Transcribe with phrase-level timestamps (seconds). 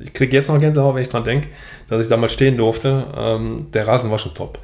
[0.00, 1.48] Ich kriege jetzt noch Gänsehaut, wenn ich dran denke,
[1.88, 3.06] dass ich damals stehen durfte.
[3.16, 4.58] Ähm, der Rasen war schon top.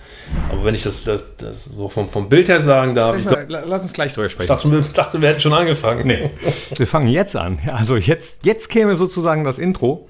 [0.50, 3.16] Aber wenn ich das, das, das so vom, vom Bild her sagen darf.
[3.16, 4.52] Ich, mal, lass uns gleich drüber sprechen.
[4.52, 6.06] Ich dachte, wir, dachte, wir hätten schon angefangen.
[6.06, 6.30] Nee.
[6.76, 7.58] wir fangen jetzt an.
[7.66, 10.08] Also jetzt, jetzt käme sozusagen das Intro.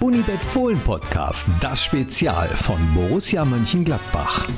[0.00, 4.48] Unibet Fohlen Podcast, das Spezial von Borussia Mönchengladbach.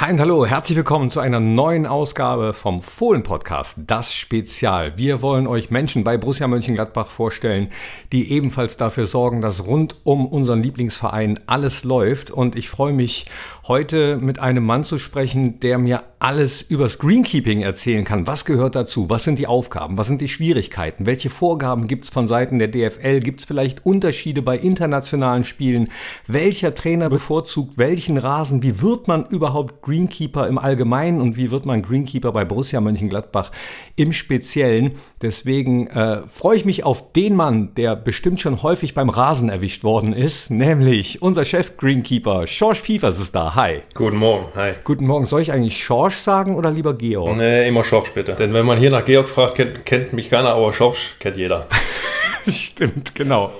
[0.00, 4.98] Hi und hallo, herzlich willkommen zu einer neuen Ausgabe vom Fohlen-Podcast, das Spezial.
[4.98, 7.68] Wir wollen euch Menschen bei Borussia Mönchengladbach vorstellen,
[8.10, 12.32] die ebenfalls dafür sorgen, dass rund um unseren Lieblingsverein alles läuft.
[12.32, 13.26] Und ich freue mich,
[13.68, 18.26] heute mit einem Mann zu sprechen, der mir alles übers Greenkeeping erzählen kann.
[18.26, 19.10] Was gehört dazu?
[19.10, 19.98] Was sind die Aufgaben?
[19.98, 21.04] Was sind die Schwierigkeiten?
[21.04, 23.20] Welche Vorgaben gibt es von Seiten der DFL?
[23.20, 25.90] Gibt es vielleicht Unterschiede bei internationalen Spielen?
[26.26, 28.62] Welcher Trainer bevorzugt welchen Rasen?
[28.62, 33.50] Wie wird man überhaupt Greenkeeper im Allgemeinen und wie wird man Greenkeeper bei Borussia Mönchengladbach
[33.96, 34.94] im Speziellen?
[35.20, 39.84] Deswegen äh, freue ich mich auf den Mann, der bestimmt schon häufig beim Rasen erwischt
[39.84, 43.54] worden ist, nämlich unser Chef Greenkeeper, George Fiefers ist da.
[43.54, 43.82] Hi.
[43.92, 44.46] Guten Morgen.
[44.54, 44.72] Hi.
[44.84, 45.26] Guten Morgen.
[45.26, 47.36] Soll ich eigentlich Schorsch sagen oder lieber Georg?
[47.36, 48.34] Nee, immer Schorsch bitte.
[48.34, 51.66] Denn wenn man hier nach Georg fragt, kennt, kennt mich keiner, aber Schorsch kennt jeder.
[52.48, 53.52] Stimmt, genau.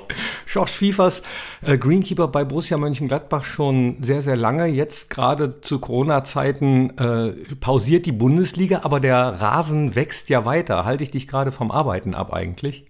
[0.46, 1.22] Schorsch Fiefers,
[1.62, 4.66] äh, Greenkeeper bei Borussia Mönchengladbach schon sehr, sehr lange.
[4.66, 10.84] Jetzt gerade zu Corona-Zeiten äh, pausiert die Bundesliga, aber der Rasen wächst ja weiter.
[10.84, 12.84] Halte ich dich gerade vom Arbeiten ab eigentlich?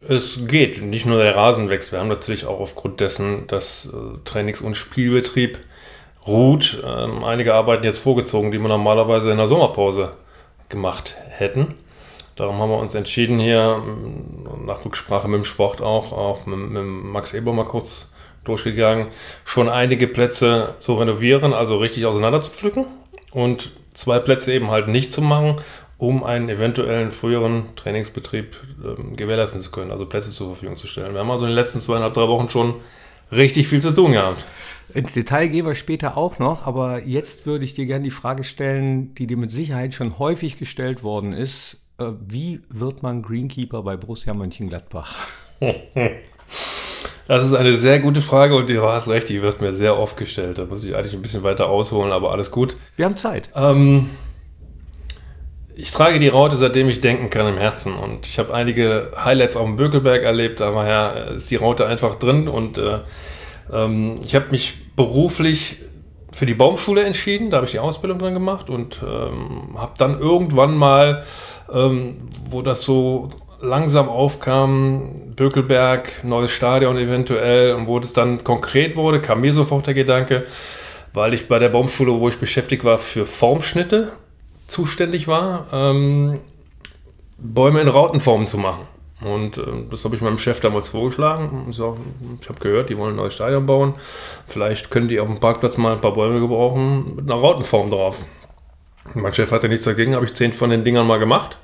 [0.00, 0.82] Es geht.
[0.82, 1.92] Nicht nur der Rasen wächst.
[1.92, 5.58] Wir haben natürlich auch aufgrund dessen, dass äh, Trainings- und Spielbetrieb
[6.30, 6.82] ruht.
[6.86, 10.12] Ähm, einige Arbeiten jetzt vorgezogen, die wir normalerweise in der Sommerpause
[10.68, 11.74] gemacht hätten.
[12.36, 16.58] Darum haben wir uns entschieden, hier ähm, nach Rücksprache mit dem Sport auch, auch mit,
[16.58, 18.10] mit Max Eber mal kurz
[18.44, 19.08] durchgegangen,
[19.44, 22.86] schon einige Plätze zu renovieren, also richtig auseinander zu pflücken
[23.32, 25.56] und zwei Plätze eben halt nicht zu machen,
[25.98, 31.12] um einen eventuellen früheren Trainingsbetrieb ähm, gewährleisten zu können, also Plätze zur Verfügung zu stellen.
[31.12, 32.76] Wir haben also in den letzten zweieinhalb, drei Wochen schon
[33.30, 34.46] richtig viel zu tun gehabt.
[34.94, 38.44] Ins Detail gehen wir später auch noch, aber jetzt würde ich dir gerne die Frage
[38.44, 41.78] stellen, die dir mit Sicherheit schon häufig gestellt worden ist.
[41.98, 45.28] Äh, wie wird man Greenkeeper bei Borussia Mönchengladbach?
[47.28, 50.16] Das ist eine sehr gute Frage und du hast recht, die wird mir sehr oft
[50.16, 50.58] gestellt.
[50.58, 52.74] Da muss ich eigentlich ein bisschen weiter ausholen, aber alles gut.
[52.96, 53.50] Wir haben Zeit.
[53.54, 54.10] Ähm,
[55.76, 57.94] ich trage die Raute, seitdem ich denken kann im Herzen.
[57.94, 62.16] Und ich habe einige Highlights auf dem Bökelberg erlebt, aber ja, ist die Raute einfach
[62.16, 62.98] drin und äh,
[63.72, 65.76] ähm, ich habe mich beruflich
[66.30, 70.20] für die Baumschule entschieden, da habe ich die Ausbildung dran gemacht und ähm, habe dann
[70.20, 71.24] irgendwann mal,
[71.72, 73.28] ähm, wo das so
[73.62, 79.86] langsam aufkam, Bökelberg, neues Stadion eventuell und wo es dann konkret wurde, kam mir sofort
[79.86, 80.44] der Gedanke,
[81.14, 84.12] weil ich bei der Baumschule, wo ich beschäftigt war, für Formschnitte
[84.66, 86.40] zuständig war, ähm,
[87.38, 88.86] Bäume in Rautenformen zu machen.
[89.22, 91.66] Und äh, das habe ich meinem Chef damals vorgeschlagen.
[91.70, 91.96] So,
[92.40, 93.94] ich habe gehört, die wollen ein neues Stadion bauen.
[94.46, 98.18] Vielleicht können die auf dem Parkplatz mal ein paar Bäume gebrauchen mit einer Rautenform drauf.
[99.14, 101.58] Mein Chef hatte nichts dagegen, habe ich zehn von den Dingern mal gemacht.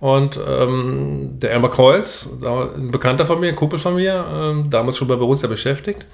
[0.00, 4.96] Und ähm, der Elmar Kreuz, ein Bekannter von mir, ein Kumpel von mir, ähm, damals
[4.96, 6.06] schon bei Borussia beschäftigt,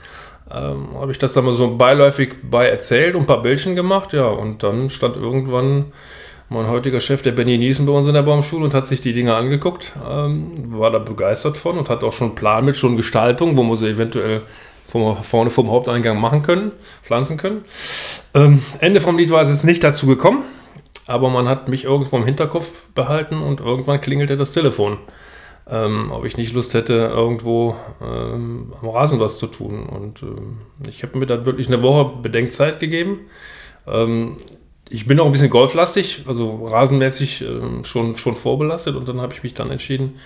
[0.51, 4.13] ähm, habe ich das dann mal so beiläufig bei erzählt und ein paar Bildchen gemacht.
[4.13, 5.93] Ja, und dann stand irgendwann
[6.49, 9.13] mein heutiger Chef, der Benny Niesen, bei uns in der Baumschule und hat sich die
[9.13, 12.97] Dinge angeguckt, ähm, war da begeistert von und hat auch schon einen Plan mit, schon
[12.97, 14.43] Gestaltung, wo wir sie eventuell
[14.87, 17.65] vom, vorne vom Haupteingang machen können, pflanzen können.
[18.35, 20.45] Ähm, Ende vom Lied war es jetzt nicht dazu gekommen,
[21.07, 24.99] aber man hat mich irgendwo im Hinterkopf behalten und irgendwann klingelte das Telefon.
[25.69, 29.85] Ähm, ob ich nicht Lust hätte, irgendwo ähm, am Rasen was zu tun.
[29.87, 30.59] Und ähm,
[30.89, 33.23] ich habe mir dann wirklich eine Woche Bedenkzeit gegeben.
[34.89, 39.35] Ich bin auch ein bisschen golflastig, also rasenmäßig äh, schon, schon vorbelastet und dann habe
[39.35, 40.19] ich mich dann entschieden,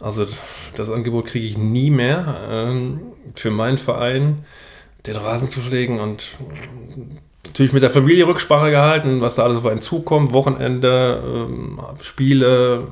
[0.00, 0.26] also
[0.74, 3.00] das Angebot kriege ich nie mehr ähm,
[3.34, 4.44] für meinen Verein,
[5.06, 6.26] den Rasen zu pflegen und
[7.46, 12.88] natürlich mit der Familie Rücksprache gehalten, was da alles auf einen zukommt, Wochenende, ähm, Spiele.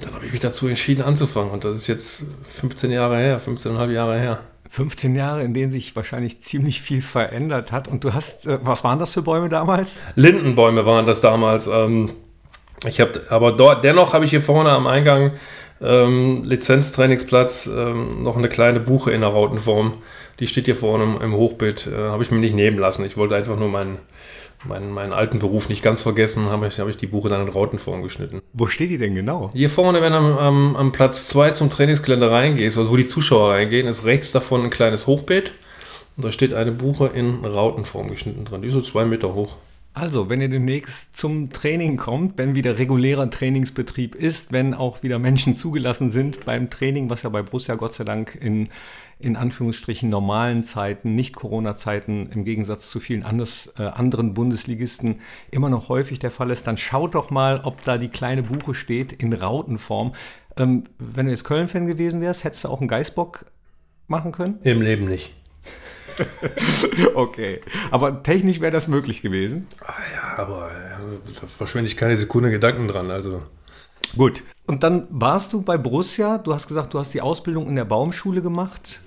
[0.00, 2.24] Dann habe ich mich dazu entschieden anzufangen und das ist jetzt
[2.54, 4.40] 15 Jahre her, 15,5 Jahre her.
[4.72, 7.88] 15 Jahre, in denen sich wahrscheinlich ziemlich viel verändert hat.
[7.88, 10.00] Und du hast, äh, was waren das für Bäume damals?
[10.14, 11.66] Lindenbäume waren das damals.
[11.66, 12.10] Ähm,
[12.88, 15.32] ich habe, aber dort, dennoch habe ich hier vorne am Eingang
[15.82, 19.98] ähm, Lizenztrainingsplatz ähm, noch eine kleine Buche in der Rautenform.
[20.40, 21.88] Die steht hier vorne im, im Hochbeet.
[21.88, 23.04] Äh, habe ich mir nicht nehmen lassen.
[23.04, 23.98] Ich wollte einfach nur meinen
[24.64, 27.48] meinen, meinen alten Beruf nicht ganz vergessen, habe ich, hab ich die Buche dann in
[27.48, 28.40] Rautenform geschnitten.
[28.52, 29.50] Wo steht die denn genau?
[29.54, 33.08] Hier vorne, wenn du am, am, am Platz 2 zum Trainingsgelände reingehst, also wo die
[33.08, 35.52] Zuschauer reingehen, ist rechts davon ein kleines Hochbeet.
[36.16, 38.62] Und da steht eine Buche in Rautenform geschnitten drin.
[38.62, 39.56] Die ist so zwei Meter hoch.
[39.94, 45.18] Also, wenn ihr demnächst zum Training kommt, wenn wieder regulärer Trainingsbetrieb ist, wenn auch wieder
[45.18, 48.70] Menschen zugelassen sind beim Training, was ja bei Borussia Gott sei Dank in,
[49.22, 55.20] in Anführungsstrichen normalen Zeiten, nicht Corona-Zeiten, im Gegensatz zu vielen anders, äh, anderen Bundesligisten
[55.50, 58.74] immer noch häufig der Fall ist, dann schaut doch mal, ob da die kleine Buche
[58.74, 60.14] steht in Rautenform.
[60.56, 63.46] Ähm, wenn du jetzt Köln-Fan gewesen wärst, hättest du auch einen Geißbock
[64.08, 64.58] machen können?
[64.62, 65.32] Im Leben nicht.
[67.14, 67.60] okay.
[67.90, 69.66] Aber technisch wäre das möglich gewesen.
[69.80, 73.10] Ah ja, aber äh, da verschwende ich keine Sekunde Gedanken dran.
[73.10, 73.42] Also.
[74.16, 74.42] Gut.
[74.66, 76.38] Und dann warst du bei Borussia.
[76.38, 79.00] Du hast gesagt, du hast die Ausbildung in der Baumschule gemacht.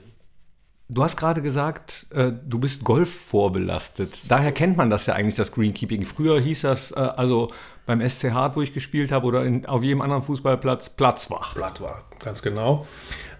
[0.87, 4.19] Du hast gerade gesagt, äh, du bist Golf vorbelastet.
[4.27, 6.05] Daher kennt man das ja eigentlich, das Greenkeeping.
[6.05, 7.51] Früher hieß das, äh, also
[7.87, 11.55] beim SC Hart, wo ich gespielt habe, oder in, auf jedem anderen Fußballplatz, Platzwach.
[11.55, 12.85] Platzwach, ganz genau.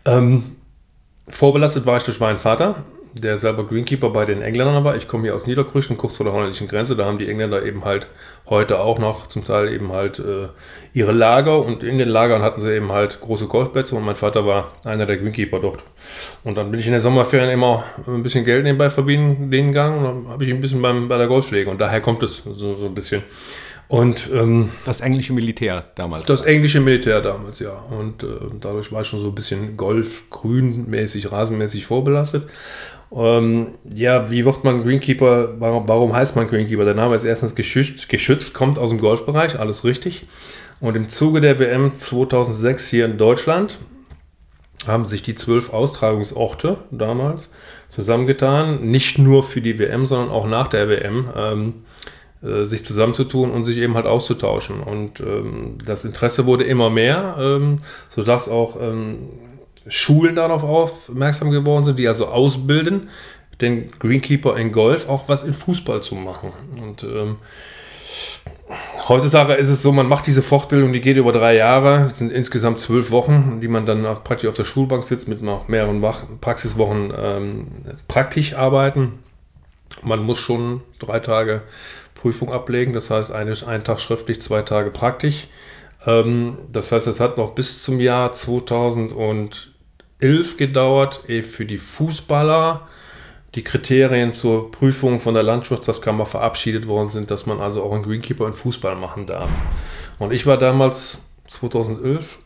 [0.06, 0.56] Ähm,
[1.30, 2.84] vorbelastet war ich durch meinen Vater
[3.18, 4.98] der selber Greenkeeper bei den Engländern war.
[4.98, 6.98] Ich komme hier aus Niederkrüchten, kurz vor der holländischen Grenze.
[6.98, 8.08] Da haben die Engländer eben halt
[8.48, 10.50] heute auch noch zum Teil eben halt äh,
[10.94, 14.46] ihre Lager und in den Lagern hatten sie eben halt große Golfplätze und mein Vater
[14.46, 15.86] war einer der Greenkeeper dort.
[16.44, 20.04] Und dann bin ich in der Sommerferien immer ein bisschen Geld nebenbei verdienen gegangen und
[20.04, 22.86] dann habe ich ein bisschen beim, bei der Golfpflege und daher kommt es so, so
[22.86, 23.24] ein bisschen.
[23.88, 26.26] Und ähm, das englische Militär damals.
[26.26, 27.72] Das englische Militär damals, ja.
[27.72, 28.28] Und äh,
[28.60, 32.50] dadurch war ich schon so ein bisschen Golf-Grün-mäßig, rasenmäßig vorbelastet.
[33.14, 35.60] Ähm, ja, wie wird man Greenkeeper?
[35.60, 36.86] Warum, warum, heißt man Greenkeeper?
[36.86, 40.28] Der Name ist erstens geschützt, geschützt, kommt aus dem Golfbereich, alles richtig.
[40.80, 43.80] Und im Zuge der WM 2006 hier in Deutschland
[44.86, 47.52] haben sich die zwölf Austragungsorte damals
[47.90, 51.74] zusammengetan, nicht nur für die WM, sondern auch nach der WM, ähm,
[52.44, 54.82] äh, sich zusammenzutun und sich eben halt auszutauschen.
[54.82, 57.80] Und ähm, das Interesse wurde immer mehr, ähm,
[58.10, 59.30] sodass auch ähm,
[59.88, 63.10] Schulen darauf aufmerksam geworden sind, die also ausbilden,
[63.62, 66.52] den Greenkeeper in Golf auch was in Fußball zu machen.
[66.82, 67.38] Und ähm,
[69.08, 72.32] heutzutage ist es so, man macht diese Fortbildung, die geht über drei Jahre, das sind
[72.32, 76.04] insgesamt zwölf Wochen, die man dann auf, praktisch auf der Schulbank sitzt mit noch mehreren
[76.42, 77.68] Praxiswochen ähm,
[78.08, 79.20] praktisch arbeiten.
[80.04, 81.62] Man muss schon drei Tage
[82.16, 85.48] Prüfung ablegen, das heißt eine, einen Tag schriftlich, zwei Tage praktisch.
[86.06, 89.14] Ähm, das heißt, es hat noch bis zum Jahr 2000
[90.20, 92.88] 11 gedauert, ehe für die Fußballer
[93.56, 98.04] die Kriterien zur Prüfung von der Landschaftskammer verabschiedet worden sind, dass man also auch einen
[98.04, 99.50] Greenkeeper in Fußball machen darf.
[100.20, 102.38] Und ich war damals 2011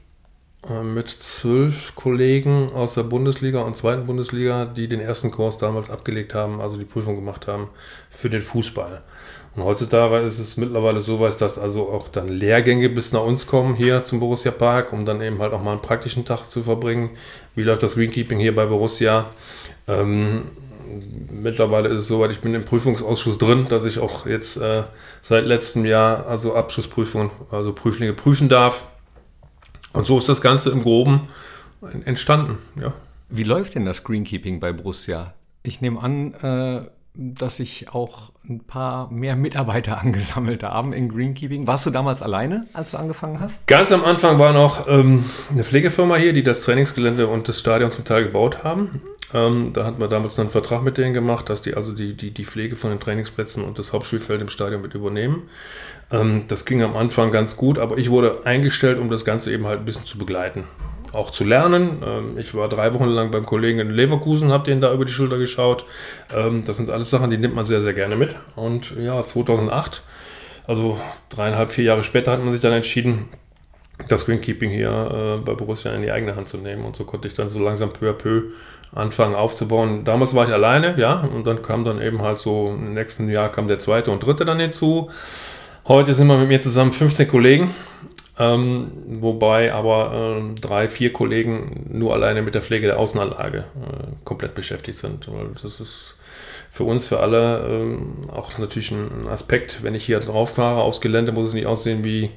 [0.69, 5.89] äh, mit zwölf Kollegen aus der Bundesliga und zweiten Bundesliga, die den ersten Kurs damals
[5.89, 7.69] abgelegt haben, also die Prüfung gemacht haben
[8.09, 9.01] für den Fußball.
[9.59, 13.75] Und heutzutage ist es mittlerweile so dass also auch dann Lehrgänge bis nach uns kommen
[13.75, 17.09] hier zum Borussia Park, um dann eben halt auch mal einen praktischen Tag zu verbringen.
[17.55, 19.29] Wie läuft das Greenkeeping hier bei Borussia?
[19.85, 20.43] Ähm,
[21.29, 24.83] mittlerweile ist es soweit, ich bin im Prüfungsausschuss drin, dass ich auch jetzt äh,
[25.21, 28.87] seit letztem Jahr also Abschlussprüfungen, also Prüflinge prüfen darf.
[29.91, 31.27] Und so ist das Ganze im Groben
[32.05, 32.59] entstanden.
[32.81, 32.93] Ja.
[33.27, 35.33] Wie läuft denn das Greenkeeping bei Borussia?
[35.63, 41.67] Ich nehme an, äh dass sich auch ein paar mehr Mitarbeiter angesammelt haben in Greenkeeping.
[41.67, 43.65] Warst du damals alleine, als du angefangen hast?
[43.67, 47.91] Ganz am Anfang war noch ähm, eine Pflegefirma hier, die das Trainingsgelände und das Stadion
[47.91, 49.01] zum Teil gebaut haben.
[49.33, 52.31] Ähm, da hatten wir damals einen Vertrag mit denen gemacht, dass die also die, die,
[52.31, 55.43] die Pflege von den Trainingsplätzen und das Hauptspielfeld im Stadion mit übernehmen.
[56.11, 59.67] Ähm, das ging am Anfang ganz gut, aber ich wurde eingestellt, um das Ganze eben
[59.67, 60.65] halt ein bisschen zu begleiten
[61.13, 62.01] auch zu lernen.
[62.05, 65.11] Ähm, ich war drei Wochen lang beim Kollegen in Leverkusen, habe den da über die
[65.11, 65.85] Schulter geschaut.
[66.35, 68.35] Ähm, das sind alles Sachen, die nimmt man sehr, sehr gerne mit.
[68.55, 70.03] Und ja, 2008,
[70.67, 70.99] also
[71.29, 73.29] dreieinhalb, vier Jahre später, hat man sich dann entschieden,
[74.07, 76.85] das Greenkeeping hier äh, bei Borussia in die eigene Hand zu nehmen.
[76.85, 78.43] Und so konnte ich dann so langsam peu à peu
[78.93, 80.05] anfangen aufzubauen.
[80.05, 83.51] Damals war ich alleine, ja, und dann kam dann eben halt so im nächsten Jahr
[83.51, 85.09] kam der zweite und dritte dann hinzu.
[85.87, 87.69] Heute sind wir mit mir zusammen 15 Kollegen
[88.39, 94.13] ähm, wobei aber äh, drei, vier Kollegen nur alleine mit der Pflege der Außenanlage äh,
[94.23, 95.27] komplett beschäftigt sind.
[95.31, 96.15] Weil das ist
[96.71, 99.83] für uns, für alle ähm, auch natürlich ein Aspekt.
[99.83, 102.31] Wenn ich hier drauf fahre aufs Gelände, muss es nicht aussehen wie,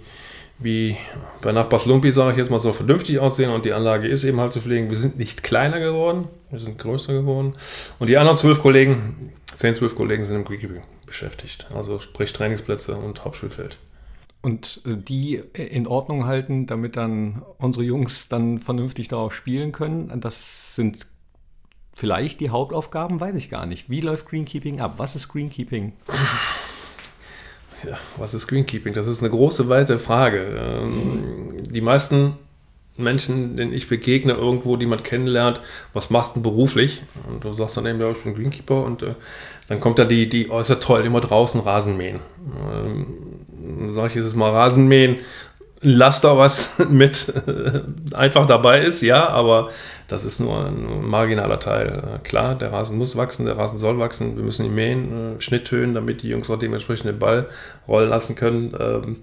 [0.59, 0.97] wie
[1.41, 4.41] bei Nachbars Lumpi, sage ich jetzt mal, so vernünftig aussehen und die Anlage ist eben
[4.41, 4.91] halt zu pflegen.
[4.91, 7.53] Wir sind nicht kleiner geworden, wir sind größer geworden.
[8.01, 11.69] Und die anderen zwölf Kollegen, zehn, zwölf Kollegen sind im Greenkeeping beschäftigt.
[11.73, 13.79] Also sprich Trainingsplätze und Hauptspielfeld
[14.43, 20.21] und äh, die in Ordnung halten, damit dann unsere Jungs dann vernünftig darauf spielen können.
[20.21, 21.07] Das sind
[21.95, 23.89] vielleicht die Hauptaufgaben, weiß ich gar nicht.
[23.89, 24.95] Wie läuft Greenkeeping ab?
[24.97, 25.93] Was ist Greenkeeping?
[27.85, 28.95] Ja, was ist Greenkeeping?
[28.95, 30.57] Das ist eine große, weite Frage.
[30.57, 32.35] Ähm, die meisten
[32.97, 35.61] Menschen, denen ich begegne, irgendwo, die man kennenlernt,
[35.93, 37.03] was machst du beruflich?
[37.29, 39.15] Und du sagst dann eben, ja, ich bin Greenkeeper und äh,
[39.69, 42.21] dann kommt da die, die äußerst toll, immer draußen Rasenmähen.
[42.71, 43.32] Ähm,
[43.93, 45.19] sag ich, es mal Rasenmähen,
[45.85, 47.81] Laster, was mit äh,
[48.15, 49.71] einfach dabei ist, ja, aber
[50.07, 52.21] das ist nur ein marginaler Teil.
[52.23, 55.95] Klar, der Rasen muss wachsen, der Rasen soll wachsen, wir müssen ihn mähen, äh, Schnitthöhen,
[55.95, 57.49] damit die Jungs auch dementsprechend den Ball
[57.89, 58.75] rollen lassen können.
[58.79, 59.17] Ähm,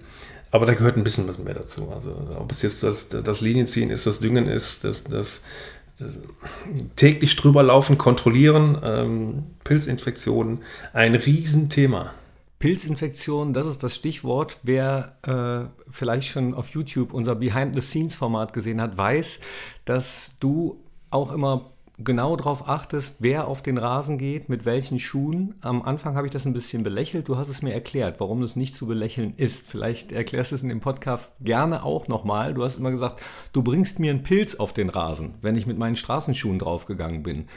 [0.50, 1.92] aber da gehört ein bisschen was mehr dazu.
[1.94, 5.42] Also ob es jetzt das, das Linienziehen ist, das Düngen ist, das, das,
[5.98, 6.18] das
[6.96, 10.58] täglich drüber laufen, kontrollieren, ähm, Pilzinfektionen,
[10.92, 12.12] ein Riesenthema.
[12.60, 14.60] Pilzinfektion, das ist das Stichwort.
[14.62, 19.40] Wer äh, vielleicht schon auf YouTube unser Behind-the-Scenes-Format gesehen hat, weiß,
[19.86, 20.78] dass du
[21.10, 25.54] auch immer genau darauf achtest, wer auf den Rasen geht, mit welchen Schuhen.
[25.62, 27.28] Am Anfang habe ich das ein bisschen belächelt.
[27.28, 29.66] Du hast es mir erklärt, warum das nicht zu belächeln ist.
[29.66, 32.52] Vielleicht erklärst du es in dem Podcast gerne auch nochmal.
[32.52, 33.22] Du hast immer gesagt,
[33.54, 37.48] du bringst mir einen Pilz auf den Rasen, wenn ich mit meinen Straßenschuhen draufgegangen bin.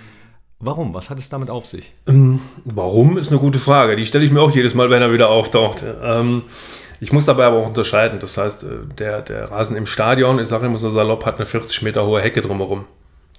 [0.66, 0.94] Warum?
[0.94, 1.92] Was hat es damit auf sich?
[2.08, 3.96] Ähm, warum ist eine gute Frage.
[3.98, 5.84] Die stelle ich mir auch jedes Mal, wenn er wieder auftaucht.
[6.02, 6.44] Ähm,
[7.02, 8.20] ich muss dabei aber auch unterscheiden.
[8.20, 8.68] Das heißt, äh,
[8.98, 12.22] der, der Rasen im Stadion, ich sage immer so salopp, hat eine 40 Meter hohe
[12.22, 12.86] Hecke drumherum.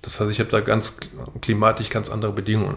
[0.02, 0.98] Das heißt, ich habe da ganz
[1.40, 2.76] klimatisch ganz andere Bedingungen.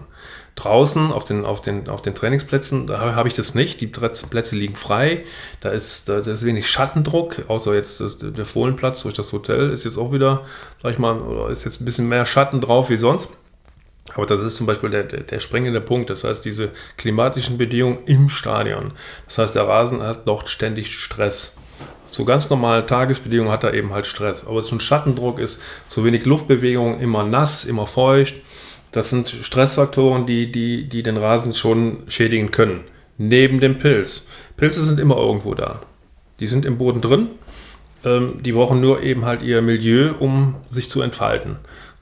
[0.55, 3.81] Draußen auf den, auf den, auf den Trainingsplätzen, da habe ich das nicht.
[3.81, 5.25] Die Plätze liegen frei.
[5.59, 9.83] Da ist, da ist wenig Schattendruck, außer jetzt das, der Fohlenplatz durch das Hotel ist
[9.83, 10.45] jetzt auch wieder,
[10.81, 13.29] sag ich mal, ist jetzt ein bisschen mehr Schatten drauf wie sonst.
[14.15, 16.09] Aber das ist zum Beispiel der, der, der, springende Punkt.
[16.09, 18.93] Das heißt, diese klimatischen Bedingungen im Stadion.
[19.25, 21.57] Das heißt, der Rasen hat dort ständig Stress.
[22.11, 24.47] Zu ganz normalen Tagesbedingungen hat er eben halt Stress.
[24.47, 28.35] Aber es ein Schattendruck ist, zu wenig Luftbewegung, immer nass, immer feucht.
[28.91, 32.85] Das sind Stressfaktoren, die, die, die den Rasen schon schädigen können.
[33.17, 34.25] Neben dem Pilz.
[34.55, 35.81] Pilze sind immer irgendwo da.
[36.39, 37.27] Die sind im Boden drin.
[38.03, 41.57] Ähm, die brauchen nur eben halt ihr Milieu, um sich zu entfalten.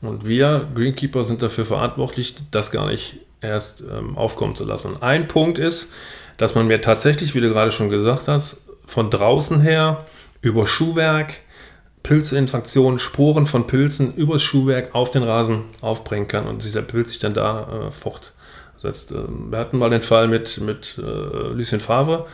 [0.08, 5.02] Und wir Greenkeeper sind dafür verantwortlich, das gar nicht erst ähm, aufkommen zu lassen.
[5.02, 5.92] Ein Punkt ist,
[6.38, 10.06] dass man mir tatsächlich, wie du gerade schon gesagt hast, von draußen her
[10.42, 11.36] über Schuhwerk,
[12.04, 17.10] Pilzinfektionen, Sporen von Pilzen übers Schuhwerk auf den Rasen aufbringen kann und sich der Pilz
[17.10, 19.12] sich dann da äh, fortsetzt.
[19.12, 22.28] Ähm, wir hatten mal den Fall mit, mit äh, Lucien Favre,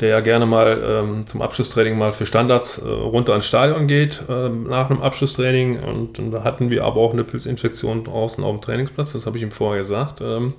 [0.00, 4.22] der ja gerne mal ähm, zum Abschlusstraining mal für Standards äh, runter ans Stadion geht
[4.28, 5.80] äh, nach einem Abschlusstraining.
[5.82, 9.36] Und, und, da hatten wir aber auch eine Pilzinfektion draußen auf dem Trainingsplatz, das habe
[9.36, 10.20] ich ihm vorher gesagt.
[10.20, 10.54] Ähm,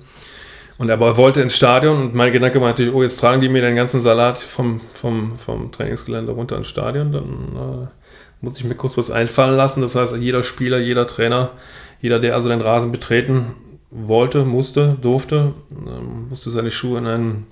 [0.76, 3.60] und er wollte ins Stadion und mein Gedanke war natürlich, oh, jetzt tragen die mir
[3.60, 7.86] den ganzen Salat vom, vom, vom Trainingsgelände runter ins Stadion, dann äh,
[8.40, 9.82] muss ich mir kurz was einfallen lassen.
[9.82, 11.50] Das heißt, jeder Spieler, jeder Trainer,
[12.00, 13.54] jeder, der also den Rasen betreten
[13.90, 17.46] wollte, musste, durfte, äh, musste seine Schuhe in einen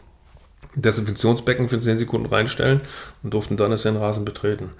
[0.74, 2.80] Desinfektionsbecken für 10 Sekunden reinstellen
[3.22, 4.70] und durften dann es den Rasen betreten.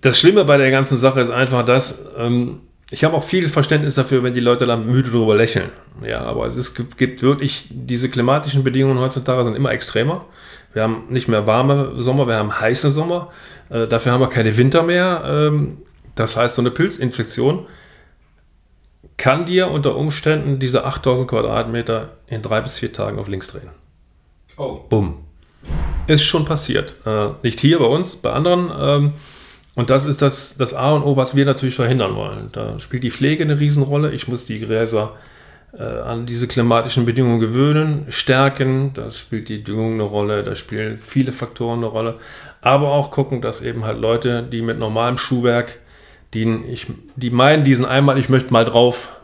[0.00, 3.94] Das Schlimme bei der ganzen Sache ist einfach das, ähm, ich habe auch viel Verständnis
[3.94, 5.70] dafür, wenn die Leute dann müde darüber lächeln.
[6.04, 10.24] Ja, aber es ist, gibt wirklich, diese klimatischen Bedingungen heutzutage sind immer extremer.
[10.72, 13.30] Wir haben nicht mehr warme Sommer, wir haben heiße Sommer.
[13.68, 15.22] Äh, dafür haben wir keine Winter mehr.
[15.24, 15.78] Ähm,
[16.16, 17.66] das heißt, so eine Pilzinfektion
[19.16, 23.68] kann dir unter Umständen diese 8000 Quadratmeter in drei bis vier Tagen auf links drehen.
[24.60, 24.80] Oh.
[24.90, 25.14] Bumm.
[26.06, 26.96] Ist schon passiert.
[27.06, 28.70] Äh, nicht hier bei uns, bei anderen.
[28.78, 29.12] Ähm,
[29.74, 32.50] und das ist das, das A und O, was wir natürlich verhindern wollen.
[32.52, 34.12] Da spielt die Pflege eine Riesenrolle.
[34.12, 35.16] Ich muss die Gräser
[35.72, 38.90] äh, an diese klimatischen Bedingungen gewöhnen, stärken.
[38.92, 42.18] Da spielt die Düngung eine Rolle, da spielen viele Faktoren eine Rolle.
[42.60, 45.78] Aber auch gucken, dass eben halt Leute, die mit normalem Schuhwerk,
[46.34, 46.86] die, ich,
[47.16, 49.16] die meinen, diesen einmal, ich möchte mal drauf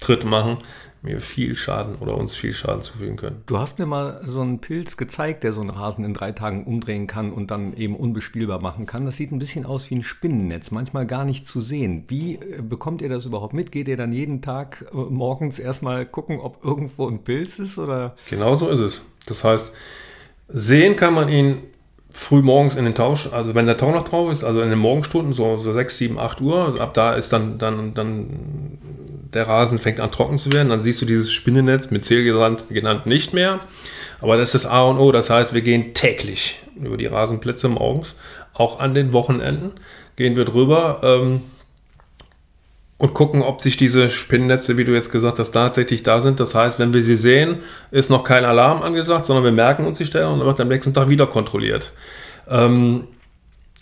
[0.00, 0.58] Tritt machen,
[1.02, 3.42] mir viel Schaden oder uns viel Schaden zufügen können.
[3.46, 6.64] Du hast mir mal so einen Pilz gezeigt, der so einen Rasen in drei Tagen
[6.64, 9.06] umdrehen kann und dann eben unbespielbar machen kann.
[9.06, 12.04] Das sieht ein bisschen aus wie ein Spinnennetz, manchmal gar nicht zu sehen.
[12.08, 13.72] Wie äh, bekommt ihr das überhaupt mit?
[13.72, 17.78] Geht ihr dann jeden Tag äh, morgens erstmal gucken, ob irgendwo ein Pilz ist?
[17.78, 18.14] Oder?
[18.28, 19.02] Genau so ist es.
[19.26, 19.72] Das heißt,
[20.48, 21.62] sehen kann man ihn
[22.10, 24.78] früh morgens in den Tausch, also wenn der Tau noch drauf ist, also in den
[24.78, 28.78] Morgenstunden, so, so 6, 7, 8 Uhr, ab da ist dann, dann, dann
[29.34, 33.06] der Rasen fängt an trocken zu werden, dann siehst du dieses Spinnennetz mit Zählgerand genannt
[33.06, 33.60] nicht mehr.
[34.20, 38.16] Aber das ist A und O, das heißt, wir gehen täglich über die Rasenplätze morgens,
[38.52, 39.72] auch an den Wochenenden
[40.16, 41.42] gehen wir drüber ähm,
[42.98, 46.38] und gucken, ob sich diese Spinnennetze, wie du jetzt gesagt hast, tatsächlich da sind.
[46.38, 47.60] Das heißt, wenn wir sie sehen,
[47.90, 50.68] ist noch kein Alarm angesagt, sondern wir merken uns die Stelle und dann wird am
[50.68, 51.92] nächsten Tag wieder kontrolliert.
[52.48, 53.06] Ähm,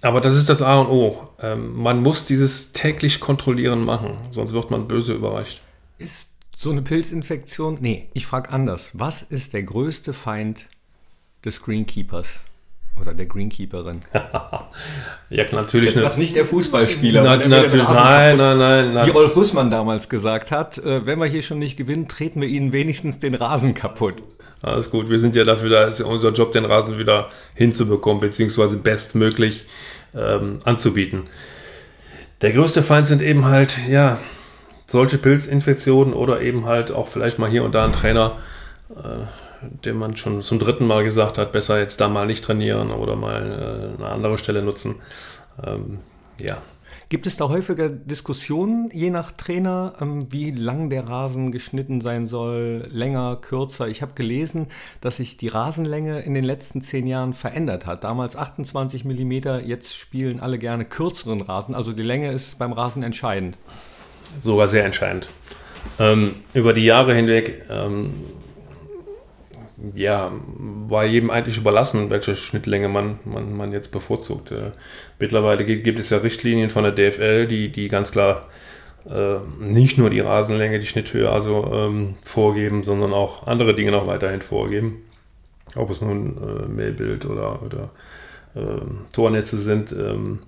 [0.02, 1.28] aber das ist das A und O.
[1.40, 5.60] Ähm, man muss dieses täglich kontrollieren machen, sonst wird man böse überrascht.
[5.98, 7.78] Ist so eine Pilzinfektion?
[7.80, 8.90] Nee, ich frage anders.
[8.94, 10.66] Was ist der größte Feind
[11.44, 12.28] des Greenkeepers?
[13.00, 14.02] Oder der Greenkeeperin.
[15.30, 15.94] ja, natürlich.
[15.94, 17.22] Jetzt sagt nicht der Fußballspieler.
[17.22, 19.06] Na, natürlich, nein, nein, nein, nein.
[19.06, 22.48] Wie Rolf Rüssmann damals gesagt hat, äh, wenn wir hier schon nicht gewinnen, treten wir
[22.48, 24.16] ihnen wenigstens den Rasen kaputt.
[24.62, 28.20] Alles gut, wir sind ja dafür da, ist ja unser Job, den Rasen wieder hinzubekommen,
[28.20, 29.66] beziehungsweise bestmöglich
[30.14, 31.28] ähm, anzubieten.
[32.40, 34.18] Der größte Feind sind eben halt, ja,
[34.86, 38.36] solche Pilzinfektionen oder eben halt auch vielleicht mal hier und da ein Trainer,
[38.90, 39.26] äh,
[39.84, 43.14] dem man schon zum dritten Mal gesagt hat, besser jetzt da mal nicht trainieren oder
[43.16, 44.96] mal äh, eine andere Stelle nutzen.
[45.64, 45.98] Ähm,
[46.38, 46.58] ja.
[47.10, 52.26] Gibt es da häufiger Diskussionen, je nach Trainer, ähm, wie lang der Rasen geschnitten sein
[52.26, 53.88] soll, länger, kürzer?
[53.88, 54.66] Ich habe gelesen,
[55.00, 58.04] dass sich die Rasenlänge in den letzten zehn Jahren verändert hat.
[58.04, 59.32] Damals 28 mm,
[59.64, 61.74] jetzt spielen alle gerne kürzeren Rasen.
[61.74, 63.56] Also die Länge ist beim Rasen entscheidend.
[64.42, 65.30] Sogar sehr entscheidend.
[65.98, 68.12] Ähm, über die Jahre hinweg ähm,
[69.94, 70.32] ja,
[70.88, 74.50] war jedem eigentlich überlassen, welche Schnittlänge man, man, man jetzt bevorzugt.
[74.50, 74.72] Äh,
[75.18, 78.48] mittlerweile gibt, es ja Richtlinien von der DFL, die, die ganz klar
[79.08, 84.06] äh, nicht nur die Rasenlänge, die Schnitthöhe also ähm, vorgeben, sondern auch andere Dinge noch
[84.06, 85.04] weiterhin vorgeben.
[85.76, 87.90] Ob es nun äh, Mailbild oder, oder
[88.56, 89.92] ähm, Tornetze sind.
[89.92, 90.40] Ähm,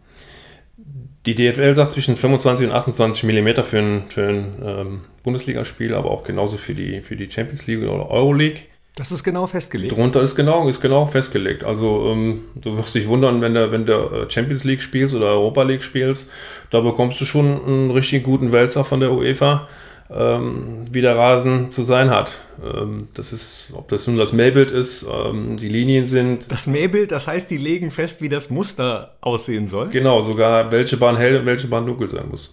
[1.26, 6.10] die DFL sagt zwischen 25 und 28 mm für ein, für ein ähm, Bundesligaspiel, aber
[6.10, 8.62] auch genauso für die, für die Champions League oder Euroleague.
[8.96, 9.92] Das ist genau festgelegt.
[9.92, 11.64] Drunter ist genau, ist genau festgelegt.
[11.64, 15.26] Also ähm, du wirst dich wundern, wenn du, wenn du äh, Champions League spielst oder
[15.26, 16.28] Europa League spielst,
[16.70, 19.68] da bekommst du schon einen richtig guten Wälzer von der UEFA,
[20.10, 22.32] ähm, wie der Rasen zu sein hat.
[22.62, 26.50] Ähm, das ist, ob das nun das Mailbild ist, ähm, die Linien sind.
[26.50, 29.88] Das Mailbild, das heißt, die legen fest, wie das Muster aussehen soll?
[29.90, 32.52] Genau, sogar welche Bahn hell und welche Bahn dunkel sein muss.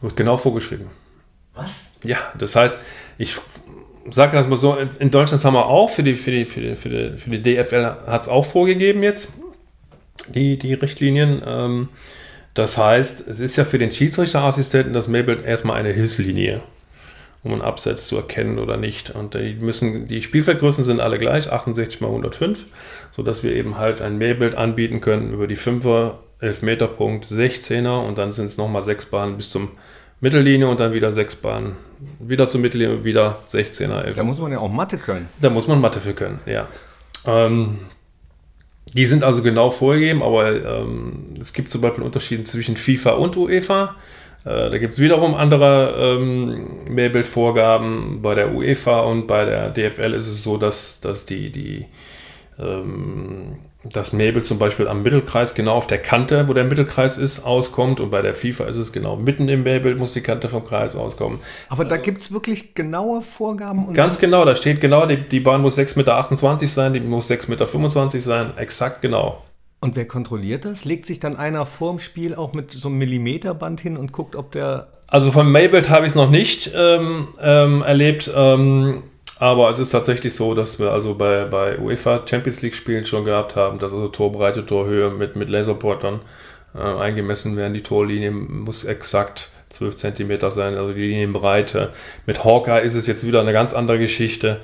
[0.00, 0.86] Wird genau vorgeschrieben.
[1.54, 1.86] Was?
[2.04, 2.80] Ja, das heißt,
[3.18, 3.36] ich
[4.10, 6.74] sage das mal so, in Deutschland haben wir auch, für die, für die, für die,
[6.74, 9.32] für die, für die DFL hat es auch vorgegeben jetzt,
[10.28, 11.42] die, die Richtlinien.
[11.46, 11.88] Ähm,
[12.54, 16.62] das heißt, es ist ja für den Schiedsrichterassistenten das Mailbild erstmal eine Hilfslinie,
[17.42, 19.10] um einen Absatz zu erkennen oder nicht.
[19.10, 22.64] Und die müssen, die Spielfeldgrößen sind alle gleich, 68 mal 105,
[23.10, 28.06] sodass wir eben halt ein Mailbild anbieten können über die 5er, 11 Meter Punkt, 16er
[28.06, 29.70] und dann sind es nochmal sechs Bahnen bis zum
[30.20, 31.76] Mittellinie und dann wieder sechs Bahnen.
[32.18, 34.16] Wieder zur Mittellinie, wieder 16er, 11.
[34.16, 35.28] Da muss man ja auch Mathe können.
[35.40, 36.68] Da muss man Mathe für können, ja.
[37.26, 37.78] Ähm,
[38.92, 43.36] die sind also genau vorgegeben, aber ähm, es gibt zum Beispiel Unterschiede zwischen FIFA und
[43.36, 43.96] UEFA.
[44.44, 48.22] Äh, da gibt es wiederum andere ähm, Mehrbildvorgaben.
[48.22, 51.86] Bei der UEFA und bei der DFL ist es so, dass, dass die, die
[52.58, 53.56] ähm,
[53.92, 58.00] das Mäbel zum Beispiel am Mittelkreis genau auf der Kante, wo der Mittelkreis ist, auskommt.
[58.00, 60.96] Und bei der FIFA ist es genau mitten im Mäbel, muss die Kante vom Kreis
[60.96, 61.40] auskommen.
[61.68, 63.92] Aber da gibt es wirklich genaue Vorgaben?
[63.94, 67.48] Ganz genau, da steht genau, die, die Bahn muss 6,28 Meter sein, die muss 6,25
[67.50, 69.42] Meter sein, exakt genau.
[69.80, 70.84] Und wer kontrolliert das?
[70.84, 74.52] Legt sich dann einer vorm Spiel auch mit so einem Millimeterband hin und guckt, ob
[74.52, 74.88] der.
[75.06, 78.30] Also von Maybild habe ich es noch nicht ähm, ähm, erlebt.
[78.34, 79.04] Ähm,
[79.38, 83.24] aber es ist tatsächlich so, dass wir also bei, bei UEFA Champions League Spielen schon
[83.24, 86.20] gehabt haben, dass also Torbreite, Torhöhe mit, mit Laserportern
[86.74, 87.74] äh, eingemessen werden.
[87.74, 91.92] Die Torlinie muss exakt 12 cm sein, also die Linienbreite.
[92.24, 94.60] Mit Hawkeye ist es jetzt wieder eine ganz andere Geschichte.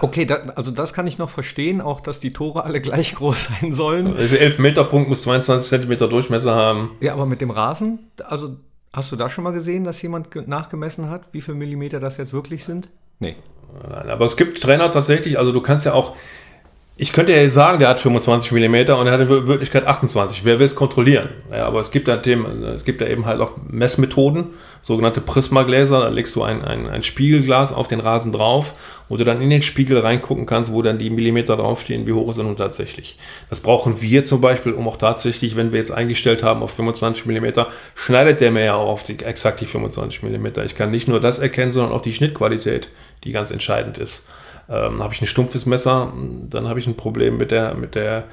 [0.00, 3.50] Okay, da, also das kann ich noch verstehen, auch dass die Tore alle gleich groß
[3.60, 4.16] sein sollen.
[4.16, 6.96] Der 11 Meter Punkt muss 22 cm Durchmesser haben.
[7.00, 8.56] Ja, aber mit dem Rasen, also
[8.92, 12.32] hast du da schon mal gesehen, dass jemand nachgemessen hat, wie viele Millimeter das jetzt
[12.32, 12.88] wirklich sind?
[13.20, 13.36] Nee.
[14.08, 16.14] Aber es gibt Trainer tatsächlich, also du kannst ja auch,
[16.98, 20.46] ich könnte ja sagen, der hat 25 mm und er hat in Wirklichkeit 28.
[20.46, 21.28] Wer will es kontrollieren?
[21.52, 24.46] Ja, aber es gibt da Themen, es gibt ja eben halt auch Messmethoden,
[24.80, 26.00] sogenannte Prismagläser.
[26.00, 28.72] Da legst du ein, ein, ein Spiegelglas auf den Rasen drauf,
[29.10, 32.30] wo du dann in den Spiegel reingucken kannst, wo dann die Millimeter draufstehen, wie hoch
[32.30, 33.18] ist er nun tatsächlich.
[33.50, 37.26] Das brauchen wir zum Beispiel, um auch tatsächlich, wenn wir jetzt eingestellt haben auf 25
[37.26, 37.46] mm,
[37.94, 40.46] schneidet der mir ja auch auf die, exakt die 25 mm.
[40.64, 42.88] Ich kann nicht nur das erkennen, sondern auch die Schnittqualität
[43.24, 44.26] die ganz entscheidend ist.
[44.68, 46.12] Ähm, habe ich ein stumpfes Messer,
[46.50, 48.24] dann habe ich ein Problem mit der, mit, der,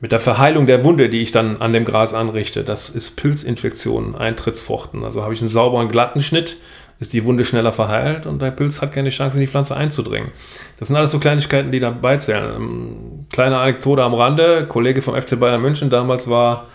[0.00, 2.64] mit der Verheilung der Wunde, die ich dann an dem Gras anrichte.
[2.64, 5.04] Das ist Pilzinfektion, Eintrittsfruchten.
[5.04, 6.56] Also habe ich einen sauberen, glatten Schnitt,
[6.98, 10.30] ist die Wunde schneller verheilt und der Pilz hat keine Chance, in die Pflanze einzudringen.
[10.78, 12.56] Das sind alles so Kleinigkeiten, die dabei zählen.
[12.56, 16.66] Ähm, kleine Anekdote am Rande, Kollege vom FC Bayern München damals war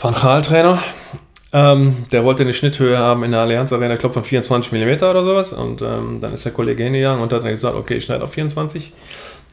[0.00, 0.80] Van Gaal Trainer
[1.52, 5.04] ähm, der wollte eine Schnitthöhe haben in der Allianz Arena, ich glaube von 24 mm
[5.04, 5.52] oder sowas.
[5.52, 8.32] Und ähm, dann ist der Kollege hingegangen und hat dann gesagt, okay, ich schneide auf
[8.32, 8.92] 24.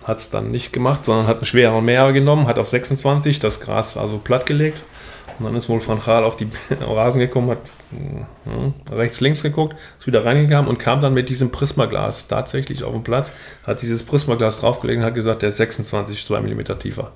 [0.04, 3.60] Hat es dann nicht gemacht, sondern hat einen schwereren Mäher genommen, hat auf 26, das
[3.60, 4.82] Gras war so plattgelegt.
[5.40, 6.48] Und dann ist wohl Van Gaal auf die
[6.82, 7.60] Rasen gekommen, hat
[8.46, 12.94] mh, rechts, links geguckt, ist wieder reingegangen und kam dann mit diesem Prismaglas tatsächlich auf
[12.94, 13.34] den Platz,
[13.64, 17.12] hat dieses Prismaglas draufgelegt und hat gesagt, der ist 26, 2 mm tiefer.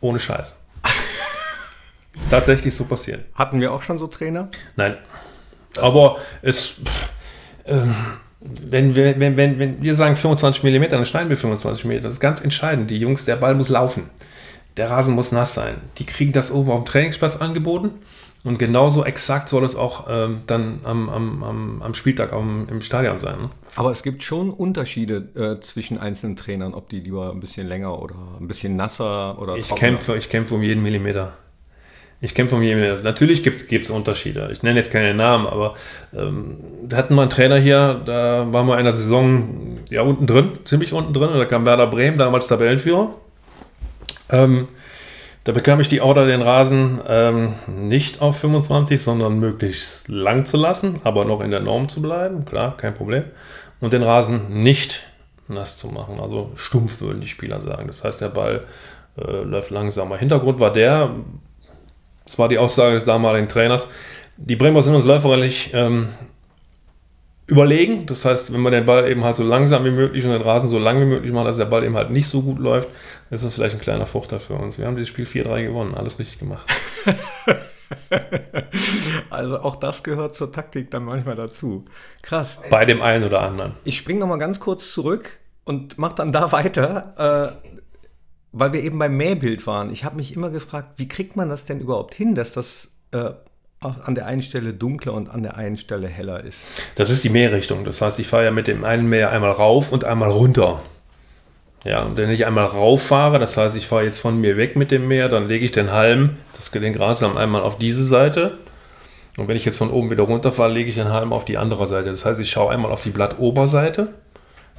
[0.00, 0.61] Ohne Scheiß.
[2.18, 3.24] Ist tatsächlich so passiert.
[3.34, 4.48] Hatten wir auch schon so Trainer?
[4.76, 4.96] Nein.
[5.78, 6.80] Aber es.
[6.84, 7.10] Pff,
[7.66, 7.94] ähm,
[8.40, 12.02] wenn, wir, wenn, wenn, wenn wir sagen 25 mm, dann schneiden wir 25 mm.
[12.02, 12.90] Das ist ganz entscheidend.
[12.90, 14.10] Die Jungs, der Ball muss laufen.
[14.76, 15.76] Der Rasen muss nass sein.
[15.98, 17.90] Die kriegen das oben auf dem Trainingsplatz angeboten.
[18.44, 22.82] Und genauso exakt soll es auch ähm, dann am, am, am, am Spieltag am, im
[22.82, 23.40] Stadion sein.
[23.42, 23.50] Ne?
[23.76, 28.02] Aber es gibt schon Unterschiede äh, zwischen einzelnen Trainern, ob die lieber ein bisschen länger
[28.02, 31.34] oder ein bisschen nasser oder Ich kämpfe, ich kämpfe um jeden Millimeter.
[32.24, 33.02] Ich kämpfe um jeden.
[33.02, 34.48] Natürlich gibt es Unterschiede.
[34.52, 35.74] Ich nenne jetzt keine Namen, aber
[36.16, 36.56] ähm,
[36.88, 40.52] da hatten wir einen Trainer hier, da waren wir in der Saison ja unten drin,
[40.64, 41.30] ziemlich unten drin.
[41.30, 43.12] Und da kam Werder Bremen, damals Tabellenführer.
[44.30, 44.68] Ähm,
[45.42, 50.56] da bekam ich die Order, den Rasen ähm, nicht auf 25, sondern möglichst lang zu
[50.56, 52.44] lassen, aber noch in der Norm zu bleiben.
[52.44, 53.24] Klar, kein Problem.
[53.80, 55.02] Und den Rasen nicht
[55.48, 56.20] nass zu machen.
[56.20, 57.88] Also stumpf würden die Spieler sagen.
[57.88, 58.62] Das heißt, der Ball
[59.18, 60.16] äh, läuft langsamer.
[60.16, 61.10] Hintergrund war der,
[62.32, 63.86] das war die Aussage des damaligen Trainers,
[64.38, 66.08] die Bremer sind uns läuferlich ähm,
[67.46, 68.06] überlegen.
[68.06, 70.70] Das heißt, wenn man den Ball eben halt so langsam wie möglich und den Rasen
[70.70, 72.88] so lang wie möglich macht, dass der Ball eben halt nicht so gut läuft,
[73.28, 74.78] ist das vielleicht ein kleiner Vorteil für uns.
[74.78, 76.66] Wir haben dieses Spiel 4-3 gewonnen, alles richtig gemacht.
[79.28, 81.84] also auch das gehört zur Taktik dann manchmal dazu.
[82.22, 82.58] Krass.
[82.70, 83.74] Bei dem einen oder anderen.
[83.84, 87.71] Ich springe nochmal ganz kurz zurück und mache dann da weiter, äh,
[88.52, 89.90] weil wir eben beim Mähbild waren.
[89.90, 93.30] Ich habe mich immer gefragt, wie kriegt man das denn überhaupt hin, dass das äh,
[93.80, 96.58] an der einen Stelle dunkler und an der einen Stelle heller ist.
[96.94, 97.84] Das ist die Mährichtung.
[97.84, 100.80] Das heißt, ich fahre ja mit dem einen Mäher einmal rauf und einmal runter.
[101.84, 104.76] Ja, und wenn ich einmal rauf fahre, das heißt, ich fahre jetzt von mir weg
[104.76, 108.58] mit dem Mäher, dann lege ich den Halm, das, den Grashalm einmal auf diese Seite.
[109.36, 111.58] Und wenn ich jetzt von oben wieder runter fahre, lege ich den Halm auf die
[111.58, 112.10] andere Seite.
[112.10, 114.08] Das heißt, ich schaue einmal auf die Blattoberseite,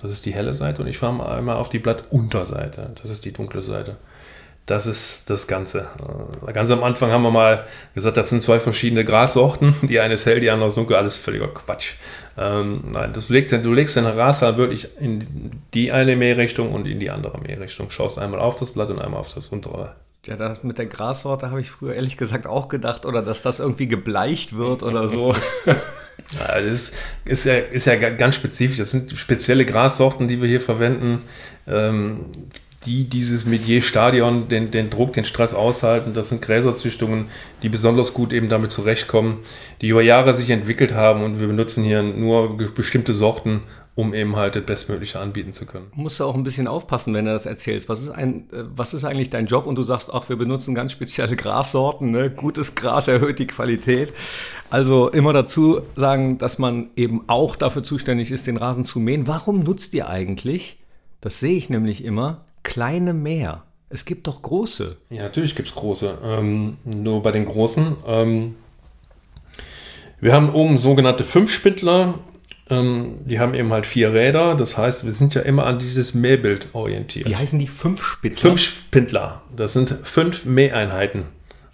[0.04, 3.32] das ist die helle Seite, und ich fahre einmal auf die Blattunterseite, das ist die
[3.32, 3.96] dunkle Seite.
[4.66, 5.88] Das ist das Ganze.
[6.48, 9.76] Äh, ganz am Anfang haben wir mal gesagt, das sind zwei verschiedene Grassorten.
[9.82, 10.96] Die eine ist hell, die andere ist dunkel.
[10.96, 11.96] Alles völliger Quatsch.
[12.38, 17.02] Ähm, nein, du legst, du legst den Raster wirklich in die eine Mährichtung und in
[17.02, 17.90] die andere Mährichtung.
[17.90, 19.96] Schaust einmal auf das Blatt und einmal auf das untere.
[20.26, 23.06] Ja, das mit der Grassorte habe ich früher ehrlich gesagt auch gedacht.
[23.06, 25.36] Oder dass das irgendwie gebleicht wird oder so.
[26.40, 26.96] Ja, das ist,
[27.26, 28.78] ist, ja, ist ja ganz spezifisch.
[28.78, 31.22] Das sind spezielle Grassorten, die wir hier verwenden.
[31.68, 32.26] Ähm,
[32.86, 36.14] die dieses Medier-Stadion, den, den Druck, den Stress aushalten.
[36.14, 37.28] Das sind Gräserzüchtungen,
[37.62, 39.40] die besonders gut eben damit zurechtkommen,
[39.82, 43.62] die über Jahre sich entwickelt haben und wir benutzen hier nur bestimmte Sorten,
[43.96, 45.92] um eben halt das Bestmögliche anbieten zu können.
[45.94, 47.90] Du musst auch ein bisschen aufpassen, wenn du das erzählst.
[47.90, 49.68] Was ist, ein, äh, was ist eigentlich dein Job?
[49.68, 52.12] Und du sagst, ach, wir benutzen ganz spezielle Grassorten.
[52.12, 52.32] Ne?
[52.32, 54.12] Gutes Gras erhöht die Qualität.
[54.72, 59.28] Also immer dazu sagen, dass man eben auch dafür zuständig ist, den Rasen zu mähen.
[59.28, 60.80] Warum nutzt ihr eigentlich,
[61.22, 63.64] das sehe ich nämlich immer, kleine Mäher.
[63.90, 64.98] Es gibt doch große.
[65.12, 66.18] Ja, natürlich gibt es große.
[66.24, 67.96] Ähm, nur bei den großen.
[68.08, 68.56] Ähm,
[70.20, 72.16] wir haben oben sogenannte Fünfspindler.
[72.70, 74.56] Ähm, die haben eben halt vier Räder.
[74.56, 77.28] Das heißt, wir sind ja immer an dieses Mähbild orientiert.
[77.28, 78.42] Wie heißen die Fünfspindler?
[78.42, 79.42] Fünfspindler.
[79.56, 81.26] Das sind fünf Mäheinheiten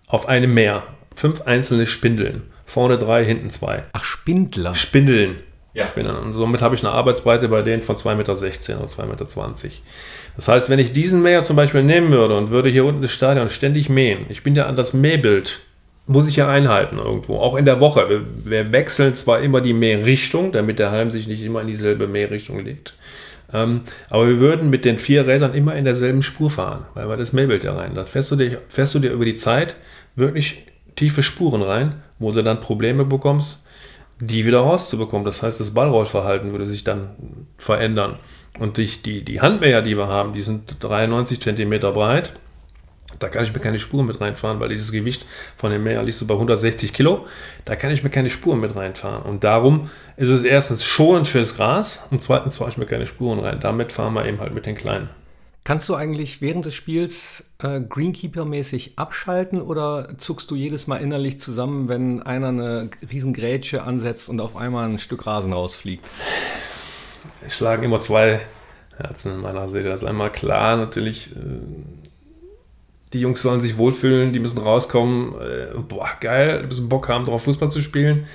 [0.07, 0.83] auf einem Mäher.
[1.15, 2.43] Fünf einzelne Spindeln.
[2.65, 3.83] Vorne drei, hinten zwei.
[3.93, 4.75] Ach, Spindler.
[4.75, 5.37] Spindeln.
[5.73, 5.87] Ja.
[5.87, 6.17] Spindeln.
[6.17, 9.71] Und somit habe ich eine Arbeitsbreite bei denen von 2,16 Meter oder 2,20 Meter.
[10.35, 13.11] Das heißt, wenn ich diesen Mäher zum Beispiel nehmen würde und würde hier unten das
[13.11, 15.59] Stadion ständig mähen, ich bin ja an das Mähbild,
[16.09, 18.09] muss ich ja einhalten irgendwo, auch in der Woche.
[18.09, 22.07] Wir, wir wechseln zwar immer die Mährichtung, damit der Halm sich nicht immer in dieselbe
[22.07, 22.95] Mährichtung legt.
[23.53, 27.15] Ähm, aber wir würden mit den vier Rädern immer in derselben Spur fahren, weil wir
[27.15, 27.93] das Mähbild ja rein.
[27.93, 29.75] Da fährst du, dir, fährst du dir über die Zeit
[30.15, 30.63] wirklich
[30.95, 33.67] tiefe Spuren rein, wo du dann Probleme bekommst,
[34.19, 35.25] die wieder rauszubekommen.
[35.25, 37.11] Das heißt, das Ballrollverhalten würde sich dann
[37.59, 38.15] verändern.
[38.57, 42.33] Und durch die, die Handmäher, die wir haben, die sind 93 cm breit.
[43.19, 45.25] Da kann ich mir keine Spuren mit reinfahren, weil dieses Gewicht
[45.57, 47.27] von dem Mäher liegt so bei 160 Kilo.
[47.65, 49.23] Da kann ich mir keine Spuren mit reinfahren.
[49.23, 53.39] Und darum ist es erstens schonend fürs Gras und zweitens fahre ich mir keine Spuren
[53.39, 53.59] rein.
[53.59, 55.09] Damit fahren wir eben halt mit den kleinen.
[55.65, 61.39] Kannst du eigentlich während des Spiels äh, Greenkeeper-mäßig abschalten oder zuckst du jedes Mal innerlich
[61.39, 66.03] zusammen, wenn einer eine riesen Grätsche ansetzt und auf einmal ein Stück Rasen rausfliegt?
[67.47, 68.39] schlagen immer zwei
[68.97, 69.89] Herzen in meiner Seele.
[69.89, 71.98] Das ist einmal klar, natürlich, äh,
[73.13, 77.25] die Jungs sollen sich wohlfühlen, die müssen rauskommen, äh, boah, geil, ein bisschen Bock haben,
[77.25, 78.25] drauf Fußball zu spielen.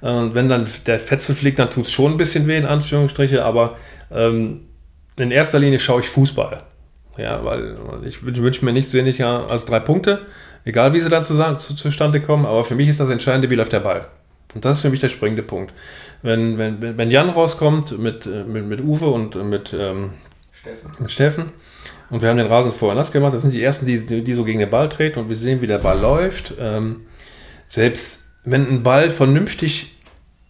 [0.00, 3.44] Und wenn dann der Fetzen fliegt, dann tut es schon ein bisschen weh, in Anführungsstriche,
[3.44, 3.76] aber
[4.10, 4.62] ähm,
[5.16, 6.64] in erster Linie schaue ich Fußball.
[7.18, 10.26] Ja, weil ich wünsche mir nichts weniger als drei Punkte,
[10.64, 13.54] egal wie sie dann zu, zu, zustande kommen, aber für mich ist das Entscheidende, wie
[13.54, 14.08] läuft der Ball.
[14.54, 15.72] Und das ist für mich der springende Punkt
[16.22, 20.10] wenn, wenn, wenn Jan rauskommt mit, äh, mit, mit Uwe und mit, ähm,
[20.52, 20.90] Steffen.
[20.98, 21.52] mit Steffen
[22.12, 23.32] Und wir haben den Rasen vorher nass gemacht.
[23.32, 25.66] Das sind die ersten, die, die so gegen den Ball treten und wir sehen, wie
[25.66, 26.52] der Ball läuft.
[26.60, 27.06] Ähm,
[27.66, 29.96] selbst wenn ein Ball vernünftig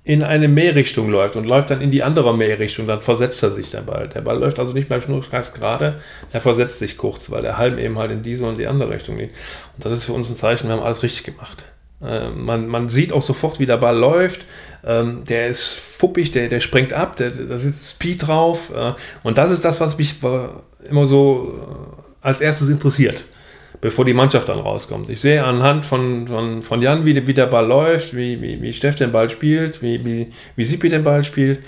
[0.02, 3.70] in eine Mährichtung läuft und läuft dann in die andere Mährichtung, dann versetzt er sich
[3.70, 4.08] der Ball.
[4.08, 6.00] Der Ball läuft also nicht mehr schnurstracks gerade,
[6.32, 9.18] er versetzt sich kurz, weil der Halm eben halt in diese und die andere Richtung
[9.18, 9.30] geht.
[9.76, 11.64] Und das ist für uns ein Zeichen, wir haben alles richtig gemacht.
[12.04, 14.46] Äh, man, man sieht auch sofort, wie der Ball läuft.
[14.84, 18.72] Ähm, der ist fuppig, der, der springt ab, der, da sitzt Speed drauf.
[18.74, 20.16] Äh, und das ist das, was mich
[20.88, 21.58] immer so
[22.22, 23.24] äh, als erstes interessiert
[23.82, 25.10] bevor die Mannschaft dann rauskommt.
[25.10, 28.72] Ich sehe anhand von, von, von Jan, wie, wie der Ball läuft, wie, wie, wie
[28.72, 31.60] Steff den Ball spielt, wie, wie, wie Sippi den Ball spielt.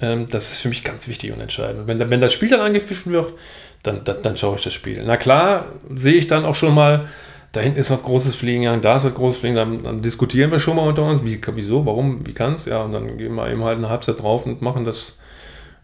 [0.00, 1.86] Ähm, das ist für mich ganz wichtig und entscheidend.
[1.86, 3.34] Wenn, wenn das Spiel dann angepfiffen wird,
[3.82, 5.02] dann, dann, dann schaue ich das Spiel.
[5.06, 7.06] Na klar, sehe ich dann auch schon mal,
[7.52, 10.50] da hinten ist was Großes fliegen gegangen, da ist was Großes fliegen, dann, dann diskutieren
[10.50, 13.34] wir schon mal unter uns, wie, wieso, warum, wie kann es, ja, und dann gehen
[13.34, 15.18] wir eben halt eine Halbzeit drauf und machen das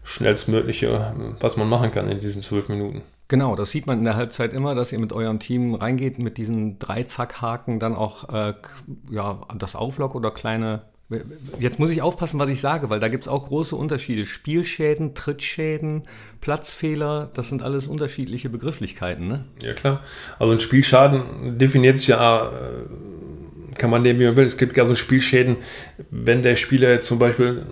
[0.05, 3.01] schnellstmögliche, was man machen kann in diesen zwölf Minuten.
[3.27, 6.37] Genau, das sieht man in der Halbzeit immer, dass ihr mit eurem Team reingeht, mit
[6.37, 8.53] diesen Dreizackhaken dann auch äh,
[9.09, 10.83] ja, das Auflock oder kleine.
[11.59, 14.25] Jetzt muss ich aufpassen, was ich sage, weil da gibt es auch große Unterschiede.
[14.25, 16.03] Spielschäden, Trittschäden,
[16.41, 19.27] Platzfehler, das sind alles unterschiedliche Begrifflichkeiten.
[19.27, 19.45] Ne?
[19.63, 20.01] Ja, klar.
[20.37, 22.51] Also ein Spielschaden definiert sich ja äh,
[23.77, 24.45] kann man nehmen, wie man will.
[24.45, 25.57] Es gibt also Spielschäden,
[26.09, 27.65] wenn der Spieler jetzt zum Beispiel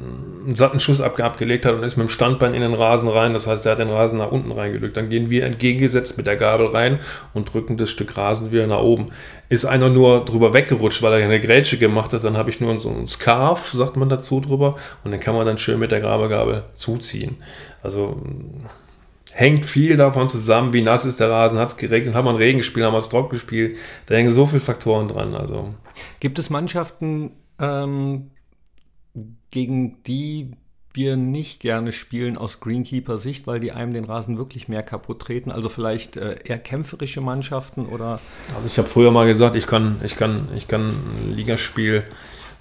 [0.43, 3.47] einen satten Schuss abgelegt hat und ist mit dem Standbein in den Rasen rein, das
[3.47, 6.67] heißt, er hat den Rasen nach unten reingedrückt, dann gehen wir entgegengesetzt mit der Gabel
[6.67, 6.99] rein
[7.33, 9.11] und drücken das Stück Rasen wieder nach oben.
[9.49, 12.77] Ist einer nur drüber weggerutscht, weil er eine Grätsche gemacht hat, dann habe ich nur
[12.79, 16.01] so einen Scarf, sagt man dazu drüber, und den kann man dann schön mit der
[16.01, 17.37] Grabegabel zuziehen.
[17.81, 18.21] Also
[19.33, 22.37] hängt viel davon zusammen, wie nass ist der Rasen, hat es geregnet, haben wir ein
[22.37, 23.77] Regen gespielt, haben wir es trocken gespielt.
[24.05, 25.33] Da hängen so viele Faktoren dran.
[25.35, 25.73] Also.
[26.19, 28.31] Gibt es Mannschaften, ähm,
[29.53, 30.51] gegen die
[30.95, 35.51] wir nicht gerne spielen aus Greenkeeper-Sicht, weil die einem den Rasen wirklich mehr kaputt treten?
[35.51, 38.19] Also vielleicht äh, eher kämpferische Mannschaften oder?
[38.55, 42.03] Also ich habe früher mal gesagt, ich kann, ich kann, ich kann ein Ligaspiel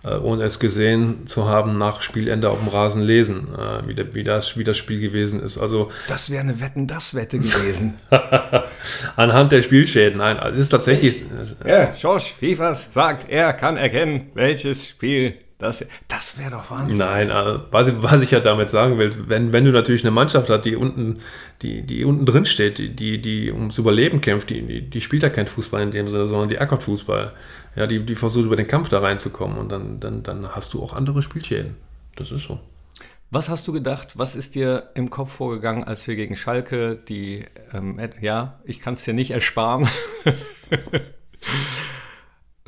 [0.05, 4.15] äh, ohne es gesehen zu haben, nach Spielende auf dem Rasen lesen, äh, wie, der,
[4.15, 5.59] wie, das, wie das Spiel gewesen ist.
[5.59, 7.95] Also, das wäre eine Wetten-Das-Wette gewesen.
[9.17, 11.23] Anhand der Spielschäden, nein, also es ist tatsächlich.
[11.65, 16.99] Ja, Josh Fiefers sagt, er kann erkennen, welches Spiel das, das wäre doch Wahnsinn.
[16.99, 20.11] Nein, also, was, ich, was ich ja damit sagen will, wenn, wenn du natürlich eine
[20.11, 21.21] Mannschaft hast, die unten,
[21.63, 25.29] die, die unten drin steht, die, die, die ums Überleben kämpft, die, die, spielt ja
[25.29, 27.33] kein Fußball in dem Sinne, sondern die ackert Fußball.
[27.77, 30.83] Ja, die, die versucht über den Kampf da reinzukommen und dann, dann, dann hast du
[30.83, 31.77] auch andere Spielschäden.
[32.17, 32.61] Das ist so.
[33.31, 37.47] Was hast du gedacht, was ist dir im Kopf vorgegangen, als wir gegen Schalke die,
[37.73, 39.89] ähm, ja, ich kann es dir nicht ersparen,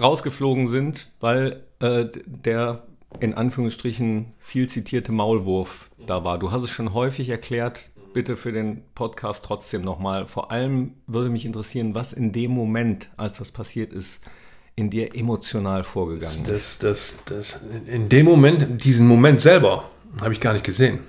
[0.00, 2.82] rausgeflogen sind, weil äh, der
[3.20, 6.38] in Anführungsstrichen viel zitierte Maulwurf da war.
[6.38, 10.26] Du hast es schon häufig erklärt, bitte für den Podcast trotzdem nochmal.
[10.26, 14.20] Vor allem würde mich interessieren, was in dem Moment, als das passiert ist,
[14.76, 16.82] in dir emotional vorgegangen ist.
[16.82, 19.84] Das, das, das, in dem Moment, diesen Moment selber,
[20.20, 21.00] habe ich gar nicht gesehen.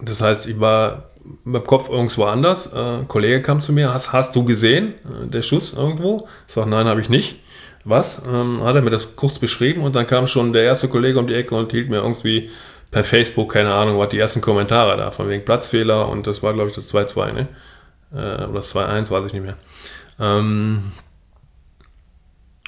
[0.00, 1.10] Das heißt, ich war
[1.44, 2.72] mit dem Kopf irgendwo anders.
[2.72, 6.28] Äh, ein Kollege kam zu mir, hast, hast du gesehen, äh, der Schuss irgendwo?
[6.46, 7.43] Ich sage, nein, habe ich nicht
[7.84, 11.18] was, ähm, hat er mir das kurz beschrieben und dann kam schon der erste Kollege
[11.18, 12.50] um die Ecke und hielt mir irgendwie
[12.90, 16.54] per Facebook, keine Ahnung, was die ersten Kommentare da, von wegen Platzfehler und das war,
[16.54, 17.48] glaube ich, das 2-2, ne?
[18.12, 19.56] Äh, oder das 2-1, weiß ich nicht mehr.
[20.18, 20.92] Ähm,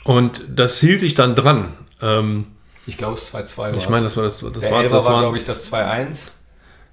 [0.04, 1.74] und das hielt sich dann dran.
[2.02, 2.46] Ähm,
[2.86, 3.76] ich glaube, es 2-2 war.
[3.76, 4.40] Ich meine, das war das.
[4.40, 6.30] das der war, das war, war glaube ich, das 2-1.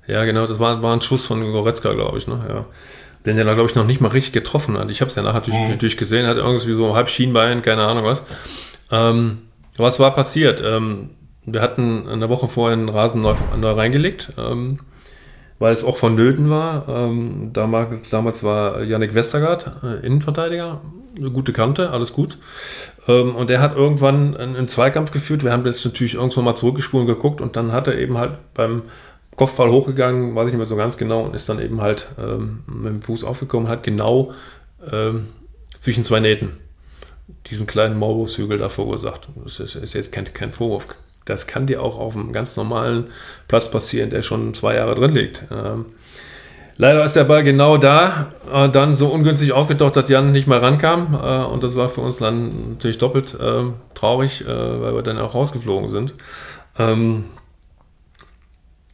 [0.08, 2.46] Ja, genau, das war, war ein Schuss von Goretzka, glaube ich, ne?
[2.48, 2.66] Ja
[3.26, 4.92] den er, glaube ich, noch nicht mal richtig getroffen hat.
[4.92, 8.06] Ich habe es ja nachher natürlich, natürlich gesehen, hat irgendwie so halb Schienbein, keine Ahnung
[8.06, 8.24] was.
[8.92, 9.40] Ähm,
[9.78, 10.62] was war passiert?
[10.66, 11.12] Ähm,
[11.46, 14.80] wir hatten eine Woche vorher einen Rasen neu, neu reingelegt, ähm,
[15.60, 16.88] weil es auch vonnöten war.
[16.88, 20.82] Ähm, damals, damals war Yannick Westergaard, äh, Innenverteidiger,
[21.18, 22.38] eine gute Kante, alles gut.
[23.08, 25.44] Ähm, und er hat irgendwann einen, einen, Zweikampf geführt.
[25.44, 28.34] Wir haben jetzt natürlich irgendwann mal zurückgespult und geguckt und dann hat er eben halt
[28.54, 28.84] beim
[29.36, 32.64] Kopfball hochgegangen, weiß ich nicht mehr so ganz genau, und ist dann eben halt ähm,
[32.68, 34.34] mit dem Fuß aufgekommen, hat genau
[34.92, 35.28] ähm,
[35.80, 36.58] zwischen zwei Nähten
[37.50, 39.30] diesen kleinen Maulwurfshügel da verursacht.
[39.44, 40.88] Das ist, ist jetzt kein, kein, Vorwurf.
[41.26, 43.08] Das kann dir auch auf einem ganz normalen
[43.48, 45.44] Platz passieren, der schon zwei Jahre drin liegt.
[45.52, 45.86] Ähm,
[46.78, 50.62] leider ist der Ball genau da, äh, dann so ungünstig aufgetaucht, dass Jan nicht mehr
[50.62, 51.18] rankam.
[51.22, 55.34] Äh, und das war für uns dann natürlich doppelt äh, traurig, weil wir dann auch
[55.34, 56.14] rausgeflogen sind.
[56.78, 57.26] Ähm,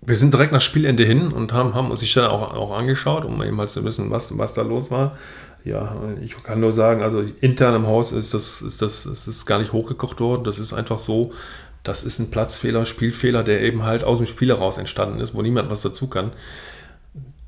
[0.10, 3.26] wir sind direkt nach Spielende hin und haben, haben uns die Stelle auch, auch angeschaut,
[3.26, 5.18] um eben halt zu wissen, was, was da los war.
[5.64, 9.46] Ja, ich kann nur sagen, also intern im Haus ist das, ist das, ist das
[9.46, 10.44] gar nicht hochgekocht worden.
[10.44, 11.32] Das ist einfach so,
[11.84, 15.42] das ist ein Platzfehler, Spielfehler, der eben halt aus dem Spiel heraus entstanden ist, wo
[15.42, 16.32] niemand was dazu kann.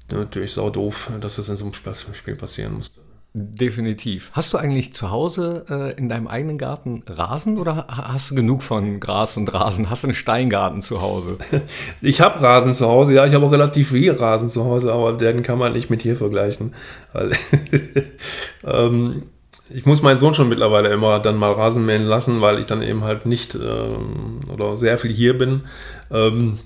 [0.10, 1.74] natürlich sau doof, dass das in so einem
[2.14, 3.01] Spiel passieren musste.
[3.34, 4.30] Definitiv.
[4.34, 8.62] Hast du eigentlich zu Hause äh, in deinem eigenen Garten Rasen oder hast du genug
[8.62, 9.90] von Gras und Rasen?
[9.90, 11.38] Hast du einen Steingarten zu Hause?
[12.02, 15.14] Ich habe Rasen zu Hause, ja, ich habe auch relativ viel Rasen zu Hause, aber
[15.14, 16.74] den kann man nicht mit hier vergleichen.
[17.14, 17.32] Weil,
[18.66, 19.24] ähm,
[19.70, 22.82] ich muss meinen Sohn schon mittlerweile immer dann mal Rasen mähen lassen, weil ich dann
[22.82, 25.62] eben halt nicht ähm, oder sehr viel hier bin.
[26.12, 26.60] Ähm,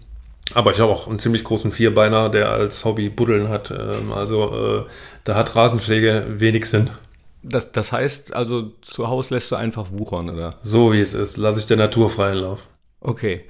[0.53, 3.71] aber ich habe auch einen ziemlich großen Vierbeiner, der als Hobby Buddeln hat.
[3.71, 4.89] Ähm, also äh,
[5.23, 6.91] da hat Rasenpflege wenig Sinn.
[7.41, 10.59] Das, das heißt also, zu Hause lässt du einfach wuchern, oder?
[10.63, 12.67] So wie es ist, lasse ich der Natur freien Lauf.
[13.01, 13.45] Okay.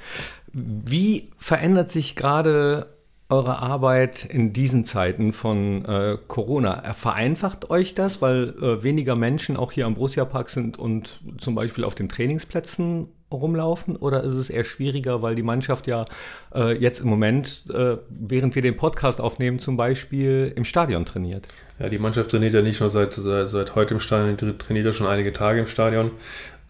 [0.51, 2.87] Wie verändert sich gerade
[3.29, 6.93] eure Arbeit in diesen Zeiten von äh, Corona?
[6.93, 11.55] Vereinfacht euch das, weil äh, weniger Menschen auch hier am Borussia Park sind und zum
[11.55, 13.95] Beispiel auf den Trainingsplätzen rumlaufen?
[13.95, 16.05] Oder ist es eher schwieriger, weil die Mannschaft ja
[16.53, 21.47] äh, jetzt im Moment, äh, während wir den Podcast aufnehmen, zum Beispiel im Stadion trainiert?
[21.79, 24.93] Ja, die Mannschaft trainiert ja nicht nur seit, seit, seit heute im Stadion, trainiert ja
[24.93, 26.11] schon einige Tage im Stadion,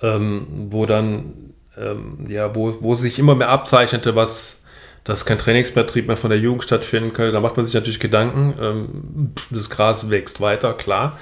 [0.02, 4.62] ähm, wo dann, ähm, ja, wo, wo sich immer mehr abzeichnete, was
[5.06, 7.32] dass kein Trainingsbetrieb mehr von der Jugend stattfinden könnte.
[7.32, 8.56] Da macht man sich natürlich Gedanken.
[8.60, 11.18] Ähm, das Gras wächst weiter, klar.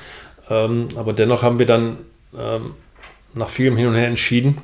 [0.49, 1.97] Ähm, aber dennoch haben wir dann
[2.37, 2.75] ähm,
[3.33, 4.57] nach vielem Hin und Her entschieden,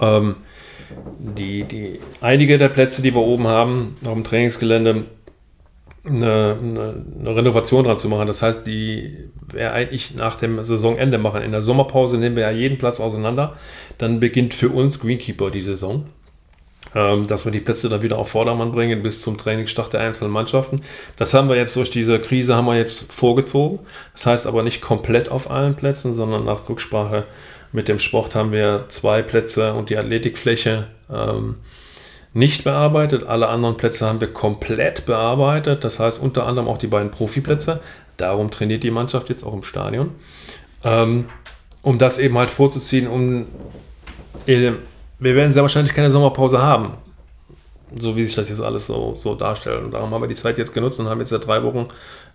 [0.00, 0.36] ähm,
[1.18, 5.04] die, die, einige der Plätze, die wir oben haben, auf dem Trainingsgelände,
[6.04, 8.26] eine, eine, eine, Renovation dran zu machen.
[8.26, 11.42] Das heißt, die wäre eigentlich nach dem Saisonende machen.
[11.42, 13.56] In der Sommerpause nehmen wir ja jeden Platz auseinander.
[13.98, 16.06] Dann beginnt für uns Greenkeeper die Saison.
[16.94, 20.32] Ähm, dass wir die Plätze dann wieder auf Vordermann bringen bis zum Trainingsstart der einzelnen
[20.32, 20.80] Mannschaften.
[21.16, 23.80] Das haben wir jetzt durch diese Krise haben wir jetzt vorgezogen.
[24.14, 27.26] Das heißt aber nicht komplett auf allen Plätzen, sondern nach Rücksprache
[27.72, 31.56] mit dem Sport haben wir zwei Plätze und die Athletikfläche ähm,
[32.32, 33.24] nicht bearbeitet.
[33.24, 35.84] Alle anderen Plätze haben wir komplett bearbeitet.
[35.84, 37.80] Das heißt unter anderem auch die beiden Profiplätze.
[38.16, 40.10] Darum trainiert die Mannschaft jetzt auch im Stadion.
[40.84, 41.26] Ähm,
[41.82, 43.46] um das eben halt vorzuziehen, um
[44.46, 44.78] wir
[45.20, 46.94] werden sehr wahrscheinlich keine Sommerpause haben.
[47.96, 49.84] So wie sich das jetzt alles so, so darstellt.
[49.84, 51.88] Und darum haben wir die Zeit jetzt genutzt und haben jetzt seit drei Wochen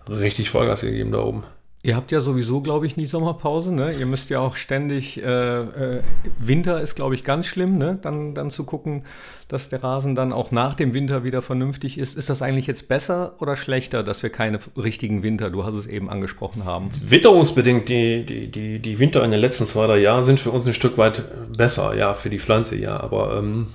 [0.08, 1.44] richtig Vollgas gegeben da oben.
[1.86, 3.72] Ihr habt ja sowieso, glaube ich, nie Sommerpause.
[3.72, 3.92] Ne?
[3.92, 6.02] Ihr müsst ja auch ständig, äh, äh,
[6.40, 7.96] Winter ist, glaube ich, ganz schlimm, ne?
[8.02, 9.04] dann, dann zu gucken,
[9.46, 12.16] dass der Rasen dann auch nach dem Winter wieder vernünftig ist.
[12.16, 15.86] Ist das eigentlich jetzt besser oder schlechter, dass wir keine richtigen Winter, du hast es
[15.86, 16.88] eben angesprochen haben?
[17.06, 20.66] Witterungsbedingt, die, die, die, die Winter in den letzten zwei, drei Jahren sind für uns
[20.66, 21.22] ein Stück weit
[21.56, 22.98] besser, ja, für die Pflanze, ja.
[22.98, 23.68] Aber ähm,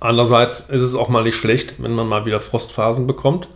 [0.00, 3.48] andererseits ist es auch mal nicht schlecht, wenn man mal wieder Frostphasen bekommt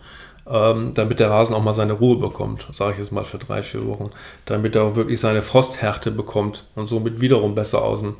[0.49, 3.63] ähm, damit der Rasen auch mal seine Ruhe bekommt, sage ich jetzt mal für drei,
[3.63, 4.09] vier Wochen,
[4.45, 8.15] damit er auch wirklich seine Frosthärte bekommt und somit wiederum besser aus dem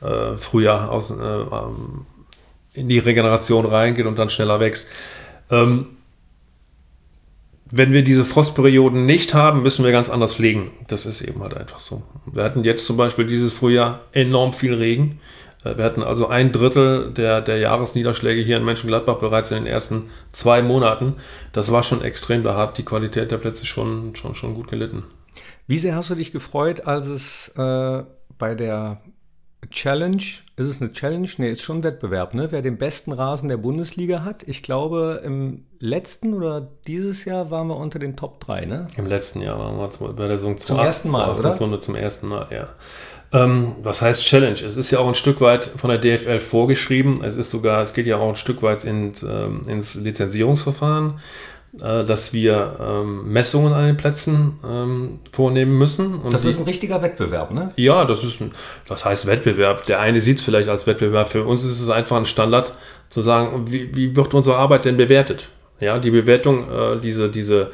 [0.00, 2.06] äh, Frühjahr aus, äh, ähm,
[2.72, 4.86] in die Regeneration reingeht und dann schneller wächst.
[5.50, 5.88] Ähm,
[7.70, 10.70] wenn wir diese Frostperioden nicht haben, müssen wir ganz anders pflegen.
[10.86, 12.02] Das ist eben halt einfach so.
[12.24, 15.20] Wir hatten jetzt zum Beispiel dieses Frühjahr enorm viel Regen.
[15.64, 19.66] Äh, wir hatten also ein Drittel der, der Jahresniederschläge hier in Mönchengladbach bereits in den
[19.66, 21.14] ersten zwei Monaten.
[21.52, 22.42] Das war schon extrem.
[22.42, 25.04] Da hat die Qualität der Plätze schon, schon, schon gut gelitten.
[25.66, 28.02] Wie sehr hast du dich gefreut, als es äh,
[28.38, 29.00] bei der
[29.70, 30.22] Challenge,
[30.56, 31.28] ist es eine Challenge?
[31.38, 32.50] Ne, ist schon ein Wettbewerb, ne?
[32.52, 34.44] Wer den besten Rasen der Bundesliga hat.
[34.46, 38.88] Ich glaube, im letzten oder dieses Jahr waren wir unter den Top 3, ne?
[38.96, 41.80] Im letzten Jahr waren wir bei der Saison zum, zum ersten Mal, oder?
[41.80, 42.68] Zum ersten Mal, ja.
[43.32, 44.58] Ähm, was heißt Challenge?
[44.58, 47.22] Es ist ja auch ein Stück weit von der DFL vorgeschrieben.
[47.22, 51.14] Es ist sogar, es geht ja auch ein Stück weit ins, ähm, ins Lizenzierungsverfahren,
[51.78, 56.20] äh, dass wir ähm, Messungen an den Plätzen ähm, vornehmen müssen.
[56.30, 57.72] Das ist ein richtiger Wettbewerb, ne?
[57.76, 58.52] Ja, das ist ein,
[58.86, 59.84] das heißt Wettbewerb.
[59.84, 61.28] Der eine sieht es vielleicht als Wettbewerb.
[61.28, 62.72] Für uns ist es einfach ein Standard
[63.10, 65.50] zu sagen, wie, wie wird unsere Arbeit denn bewertet?
[65.80, 67.72] Ja, die Bewertung, äh, diese, diese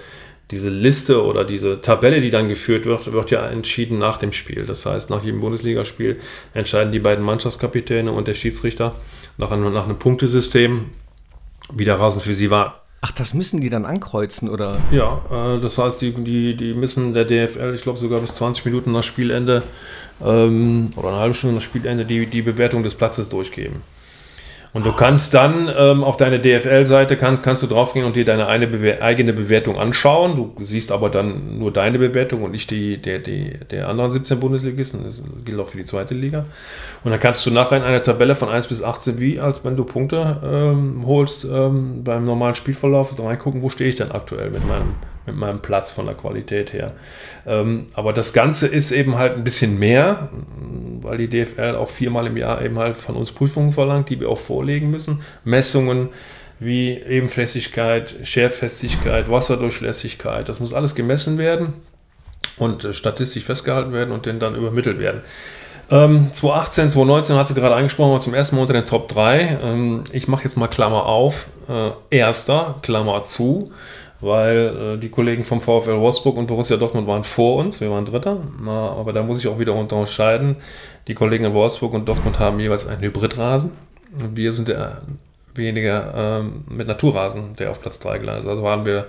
[0.50, 4.66] diese Liste oder diese Tabelle, die dann geführt wird, wird ja entschieden nach dem Spiel.
[4.66, 6.18] Das heißt, nach jedem Bundesligaspiel
[6.52, 8.94] entscheiden die beiden Mannschaftskapitäne und der Schiedsrichter
[9.38, 10.87] nach einem, nach einem Punktesystem,
[11.72, 12.83] wie der Rasen für sie war.
[13.00, 14.78] Ach, das müssen die dann ankreuzen, oder?
[14.90, 18.64] Ja, äh, das heißt, die, die, die müssen der DFL, ich glaube sogar bis 20
[18.64, 19.62] Minuten nach Spielende
[20.24, 23.83] ähm, oder eine halbe Stunde nach Spielende die, die Bewertung des Platzes durchgeben.
[24.74, 28.48] Und du kannst dann ähm, auf deine DFL-Seite kann, kannst du draufgehen und dir deine
[28.48, 30.35] eine Bewer eigene Bewertung anschauen.
[30.35, 34.40] Du siehst aber dann nur deine Bewertung und nicht die der, die, der anderen 17
[34.40, 35.04] Bundesligisten.
[35.04, 36.46] Das gilt auch für die zweite Liga.
[37.04, 39.77] Und dann kannst du nachher in einer Tabelle von 1 bis 18, wie als wenn
[39.77, 44.66] du Punkte ähm, holst, ähm, beim normalen Spielverlauf reingucken, wo stehe ich denn aktuell mit
[44.66, 44.96] meinem,
[45.27, 46.92] mit meinem Platz von der Qualität her.
[47.46, 50.29] Ähm, aber das Ganze ist eben halt ein bisschen mehr,
[51.00, 54.29] weil die DFL auch viermal im Jahr eben halt von uns Prüfungen verlangt, die wir
[54.29, 55.22] auch vorlegen müssen.
[55.44, 56.10] Messungen,
[56.58, 60.48] wie Ebenflässigkeit, Scherfestigkeit, Wasserdurchlässigkeit.
[60.48, 61.75] Das muss alles gemessen werden
[62.56, 65.22] und äh, statistisch festgehalten werden und dann übermittelt werden.
[65.90, 69.58] Ähm, 2018, 2019 hat sie gerade angesprochen, war zum ersten Mal unter den Top 3.
[69.62, 73.72] Ähm, ich mache jetzt mal Klammer auf, äh, erster, Klammer zu,
[74.25, 78.04] weil äh, die Kollegen vom VfL Wolfsburg und Borussia Dortmund waren vor uns, wir waren
[78.04, 78.38] Dritter.
[78.62, 80.56] Na, aber da muss ich auch wieder unterscheiden.
[81.06, 83.72] Die Kollegen in Wolfsburg und Dortmund haben jeweils einen Hybridrasen.
[84.35, 85.02] Wir sind der
[85.54, 88.50] weniger ähm, mit Naturrasen, der auf Platz 3 gelandet ist.
[88.50, 89.06] Also waren wir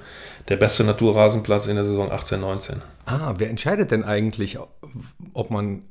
[0.49, 2.81] der beste Naturrasenplatz in der Saison 18, 19.
[3.05, 4.57] Ah, wer entscheidet denn eigentlich,
[5.33, 5.83] ob man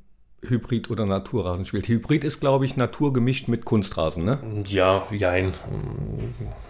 [0.49, 1.89] Hybrid oder Naturrasen spielt.
[1.89, 4.39] Hybrid ist, glaube ich, Natur gemischt mit Kunstrasen, ne?
[4.67, 5.53] Ja, jein.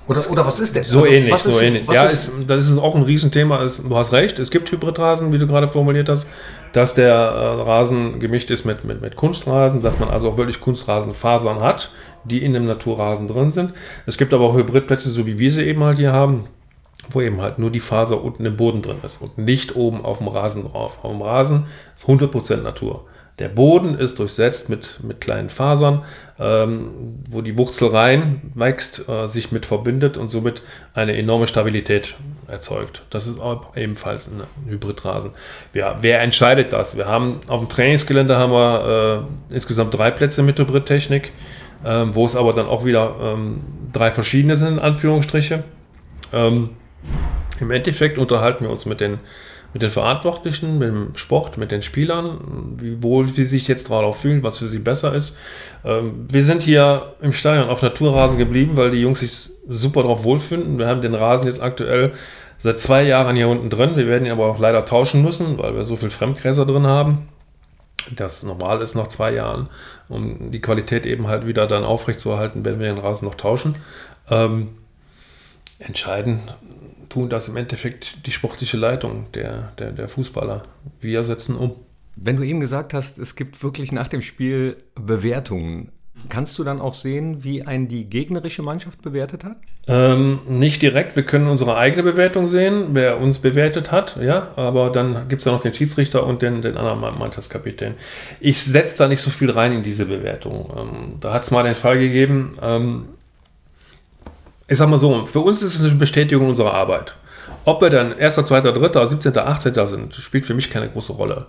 [0.06, 0.84] Oder, oder was ist denn?
[0.84, 1.88] So also, ähnlich, so ist, ähnlich.
[1.90, 3.66] Ja, ist, das ist auch ein Riesenthema.
[3.66, 6.28] Du hast recht, es gibt Hybridrasen, wie du gerade formuliert hast,
[6.72, 10.60] dass der äh, Rasen gemischt ist mit, mit, mit Kunstrasen, dass man also auch wirklich
[10.60, 11.90] Kunstrasenfasern hat,
[12.24, 13.72] die in dem Naturrasen drin sind.
[14.04, 16.44] Es gibt aber auch Hybridplätze, so wie wir sie eben halt hier haben,
[17.10, 20.18] wo eben halt nur die Faser unten im Boden drin ist und nicht oben auf
[20.18, 21.02] dem Rasen drauf.
[21.02, 21.64] Auf dem Rasen
[21.96, 23.06] ist 100% Natur.
[23.41, 26.05] Der Boden ist durchsetzt mit, mit kleinen Fasern,
[26.39, 30.62] ähm, wo die Wurzel rein wächst, äh, sich mit verbindet und somit
[30.95, 32.14] eine enorme Stabilität
[32.47, 33.03] erzeugt.
[33.11, 35.32] Das ist auch ebenfalls ein Hybridrasen.
[35.72, 36.97] Ja, wer entscheidet das?
[36.97, 41.32] Wir haben auf dem Trainingsgelände haben wir äh, insgesamt drei Plätze mit Hybridtechnik,
[41.82, 43.62] äh, wo es aber dann auch wieder ähm,
[43.93, 45.64] drei verschiedene sind, in Anführungsstriche.
[46.32, 46.70] Ähm,
[47.59, 49.18] Im Endeffekt unterhalten wir uns mit den
[49.74, 54.20] mit den Verantwortlichen, mit dem Sport, mit den Spielern, wie wohl sie sich jetzt darauf
[54.20, 55.36] fühlen, was für sie besser ist.
[55.84, 60.22] Ähm, wir sind hier im Stadion auf Naturrasen geblieben, weil die Jungs sich super drauf
[60.22, 60.78] wohlfühlen.
[60.78, 62.12] Wir haben den Rasen jetzt aktuell
[62.56, 63.96] seit zwei Jahren hier unten drin.
[63.96, 67.28] Wir werden ihn aber auch leider tauschen müssen, weil wir so viel Fremdgräser drin haben.
[68.14, 69.68] Das normal ist nach zwei Jahren,
[70.08, 73.74] um die Qualität eben halt wieder dann aufrechtzuerhalten, werden wir den Rasen noch tauschen.
[74.30, 74.68] Ähm,
[75.80, 76.40] entscheiden
[77.14, 80.62] tun das im Endeffekt die sportliche Leitung der, der, der Fußballer.
[81.00, 81.76] Wir setzen um.
[82.16, 85.92] Wenn du eben gesagt hast, es gibt wirklich nach dem Spiel Bewertungen,
[86.28, 89.56] kannst du dann auch sehen, wie ein die gegnerische Mannschaft bewertet hat?
[89.86, 91.14] Ähm, nicht direkt.
[91.14, 95.46] Wir können unsere eigene Bewertung sehen, wer uns bewertet hat, ja, aber dann gibt es
[95.46, 97.94] ja noch den Schiedsrichter und den, den anderen Mannschaftskapitän.
[98.40, 100.72] Ich setze da nicht so viel rein in diese Bewertung.
[100.76, 103.04] Ähm, da hat es mal den Fall gegeben, ähm,
[104.68, 107.14] ich sag mal so, für uns ist es eine Bestätigung unserer Arbeit.
[107.64, 109.86] Ob wir dann 1., 2., 3., 17., 18.
[109.86, 111.46] sind, spielt für mich keine große Rolle.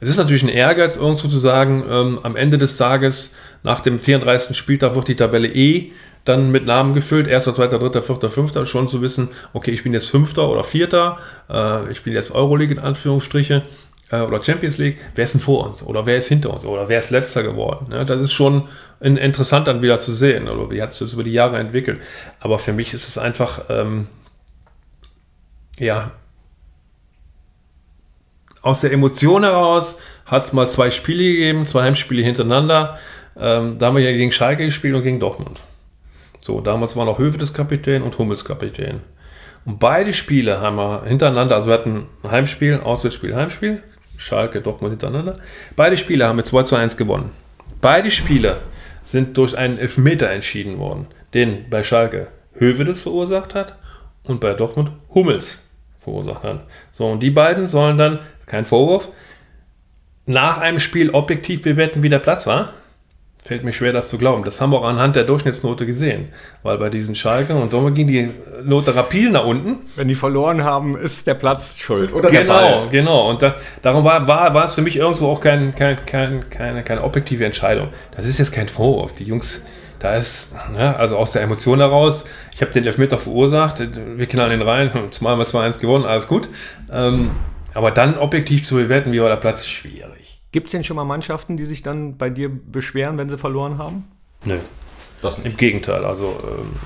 [0.00, 3.98] Es ist natürlich ein Ehrgeiz, irgendwo zu sagen, ähm, am Ende des Tages, nach dem
[3.98, 4.56] 34.
[4.56, 5.92] Spieltag wird die Tabelle E
[6.24, 9.94] dann mit Namen gefüllt, 1., 2., 3., 4., 5., schon zu wissen, okay, ich bin
[9.94, 11.18] jetzt Fünfter oder Vierter,
[11.50, 13.62] äh, ich bin jetzt Euroleague in Anführungsstriche
[14.10, 16.88] äh, oder Champions League, wer ist denn vor uns oder wer ist hinter uns oder
[16.88, 17.88] wer ist letzter geworden.
[17.90, 18.04] Ne?
[18.04, 18.68] Das ist schon
[19.00, 22.00] interessant dann wieder zu sehen oder wie hat sich das über die Jahre entwickelt.
[22.40, 24.08] Aber für mich ist es einfach, ähm,
[25.78, 26.12] ja,
[28.62, 32.98] aus der Emotion heraus hat es mal zwei Spiele gegeben, zwei Heimspiele hintereinander.
[33.38, 35.60] Ähm, da haben wir ja gegen Schalke gespielt und gegen Dortmund.
[36.40, 39.00] So, damals waren auch Höfe des Kapitän und Hummels Kapitän.
[39.64, 43.82] Und beide Spiele haben wir hintereinander, also wir hatten Heimspiel, Auswärtsspiel, Heimspiel,
[44.18, 45.38] Schalke, Dortmund hintereinander.
[45.76, 47.30] Beide Spiele haben wir 2 zu 1 gewonnen.
[47.80, 48.60] Beide Spiele
[49.02, 53.76] sind durch einen Elfmeter entschieden worden, den bei Schalke Hövedes verursacht hat
[54.24, 55.62] und bei Dortmund Hummels
[55.98, 56.66] verursacht hat.
[56.92, 59.08] So, und die beiden sollen dann, kein Vorwurf,
[60.26, 62.74] nach einem Spiel objektiv bewerten, wie der Platz war.
[63.48, 64.44] Fällt mir schwer, das zu glauben.
[64.44, 66.28] Das haben wir auch anhand der Durchschnittsnote gesehen.
[66.62, 68.28] Weil bei diesen Schalke und Sommer ging die
[68.62, 69.86] Note rapide nach unten.
[69.96, 72.12] Wenn die verloren haben, ist der Platz schuld.
[72.12, 73.30] Oder genau, genau.
[73.30, 76.82] Und das, darum war, war, war es für mich irgendwo auch kein, kein, kein, keine,
[76.82, 77.88] keine objektive Entscheidung.
[78.14, 79.14] Das ist jetzt kein Vorwurf.
[79.14, 79.62] Die Jungs,
[79.98, 83.82] da ist, ja, also aus der Emotion heraus, ich habe den Elfmeter verursacht,
[84.18, 86.50] wir knallen den rein, zumal wir 2-1 gewonnen, alles gut.
[86.92, 87.30] Ähm,
[87.72, 90.17] aber dann objektiv zu bewerten, wie war der Platz, ist schwierig.
[90.50, 93.78] Gibt es denn schon mal Mannschaften, die sich dann bei dir beschweren, wenn sie verloren
[93.78, 94.04] haben?
[94.44, 94.58] Nö.
[95.20, 95.46] Das nicht.
[95.46, 96.04] Im Gegenteil.
[96.04, 96.76] Also ähm,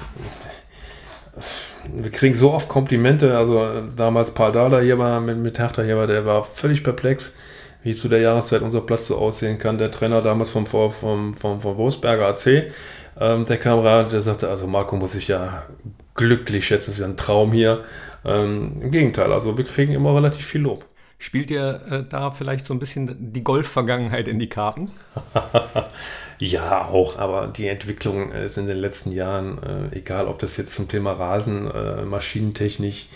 [2.02, 3.36] wir kriegen so oft Komplimente.
[3.36, 7.36] Also damals Paul Dahler hier war mit, mit Hertha hier war, der war völlig perplex,
[7.82, 9.78] wie zu der Jahreszeit unser Platz so aussehen kann.
[9.78, 12.72] Der Trainer damals vom, vom, vom, vom Wolfsberger AC,
[13.20, 15.64] ähm, der kam rein, der sagte, also Marco muss ich ja
[16.14, 17.84] glücklich schätzen, das ist ja ein Traum hier.
[18.24, 20.84] Ähm, Im Gegenteil, also wir kriegen immer relativ viel Lob.
[21.22, 24.90] Spielt dir äh, da vielleicht so ein bisschen die Golf-Vergangenheit in die Karten?
[26.40, 30.74] ja, auch, aber die Entwicklung ist in den letzten Jahren, äh, egal ob das jetzt
[30.74, 33.06] zum Thema Rasen, äh, Maschinentechnik,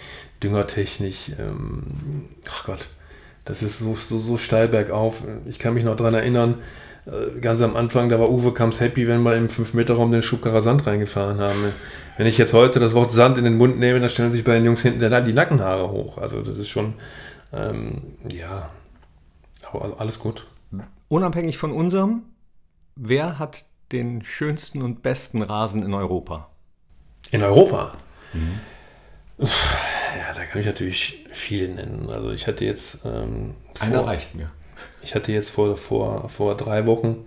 [0.41, 2.87] Düngertechnik, ähm, ach Gott,
[3.45, 5.25] das ist so, so, so steil bergauf.
[5.47, 6.59] Ich kann mich noch daran erinnern,
[7.07, 10.61] äh, ganz am Anfang, da war Uwe Kamps happy, wenn wir im 5-Meter-Raum den Schubkarrer
[10.61, 11.73] Sand reingefahren haben.
[12.19, 14.55] Wenn ich jetzt heute das Wort Sand in den Mund nehme, dann stellen sich bei
[14.55, 16.19] den Jungs hinten die Nackenhaare hoch.
[16.19, 16.95] Also das ist schon,
[17.53, 18.71] ähm, ja,
[19.71, 20.47] aber alles gut.
[21.09, 22.23] Unabhängig von unserem,
[22.97, 26.51] wer hat den schönsten und besten Rasen in Europa?
[27.31, 27.95] In Europa?
[28.33, 28.61] Mhm.
[29.39, 32.09] Ja, da kann ich natürlich viele nennen.
[32.11, 33.05] Also ich hatte jetzt...
[33.05, 34.51] Ähm, Einer reicht mir.
[35.03, 37.27] Ich hatte jetzt vor, vor, vor drei Wochen,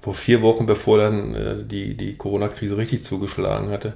[0.00, 3.94] vor vier Wochen, bevor dann äh, die, die Corona-Krise richtig zugeschlagen hatte,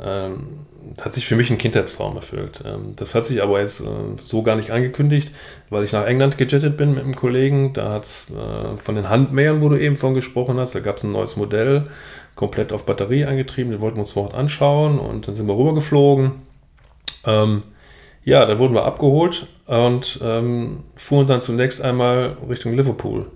[0.00, 0.60] ähm,
[1.00, 2.62] hat sich für mich ein Kindheitstraum erfüllt.
[2.64, 3.84] Ähm, das hat sich aber jetzt äh,
[4.16, 5.32] so gar nicht angekündigt,
[5.70, 7.72] weil ich nach England gejettet bin mit einem Kollegen.
[7.72, 10.96] Da hat es äh, von den Handmähern, wo du eben von gesprochen hast, da gab
[10.96, 11.88] es ein neues Modell,
[12.36, 13.72] komplett auf Batterie angetrieben.
[13.72, 16.32] Den wollten wir uns vor Ort anschauen und dann sind wir rübergeflogen.
[17.26, 17.62] Ähm,
[18.24, 23.26] ja, dann wurden wir abgeholt und ähm, fuhren dann zunächst einmal Richtung Liverpool.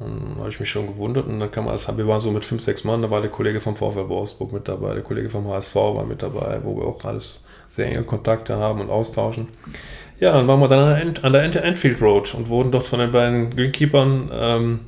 [0.00, 2.62] Dann habe ich mich schon gewundert und dann kam alles, wir waren so mit fünf,
[2.62, 5.74] sechs Mann, da war der Kollege vom VfL Wolfsburg mit dabei, der Kollege vom HSV
[5.74, 9.48] war mit dabei, wo wir auch alles sehr enge Kontakte haben und austauschen.
[10.20, 13.50] Ja, dann waren wir dann an der, Enfield Road und wurden dort von den beiden
[13.50, 14.80] Greenkeepern ähm,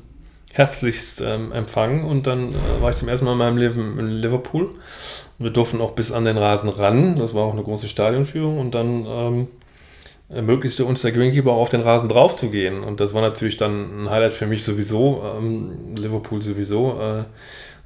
[0.51, 4.07] herzlichst ähm, empfangen und dann äh, war ich zum ersten Mal in meinem Leben in
[4.07, 4.69] Liverpool.
[5.39, 8.75] Wir durften auch bis an den Rasen ran, das war auch eine große Stadionführung und
[8.75, 9.47] dann ähm,
[10.33, 12.83] ermöglichte uns der Greenkeeper auf den Rasen drauf zu gehen.
[12.83, 16.99] Und das war natürlich dann ein Highlight für mich sowieso, ähm, Liverpool sowieso.
[16.99, 17.23] Äh,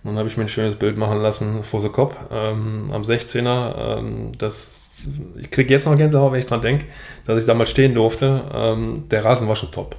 [0.04, 3.98] dann habe ich mir ein schönes Bild machen lassen vor the Cop ähm, am 16er.
[3.98, 5.08] Ähm, das,
[5.40, 6.86] ich kriege jetzt noch Gänsehaut, wenn ich dran denke,
[7.26, 8.44] dass ich da mal stehen durfte.
[8.54, 9.96] Ähm, der Rasen war schon top.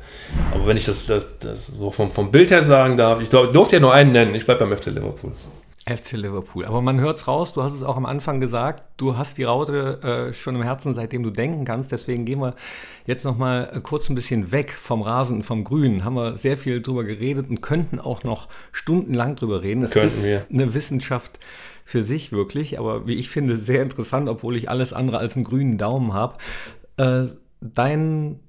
[0.54, 3.76] Aber wenn ich das, das, das so vom, vom Bild her sagen darf, ich durfte
[3.76, 5.32] ja nur einen nennen, ich bleibe beim FC Liverpool.
[5.88, 6.64] FC Liverpool.
[6.64, 9.44] Aber man hört es raus, du hast es auch am Anfang gesagt, du hast die
[9.44, 11.92] Raute äh, schon im Herzen, seitdem du denken kannst.
[11.92, 12.56] Deswegen gehen wir
[13.06, 16.04] jetzt nochmal äh, kurz ein bisschen weg vom Rasen und vom Grünen.
[16.04, 19.82] Haben wir sehr viel drüber geredet und könnten auch noch stundenlang drüber reden.
[19.82, 20.44] Das könnten ist wir.
[20.50, 21.38] eine Wissenschaft
[21.84, 25.44] für sich wirklich, aber wie ich finde, sehr interessant, obwohl ich alles andere als einen
[25.44, 26.36] grünen Daumen habe.
[26.96, 27.26] Äh,
[27.60, 28.40] dein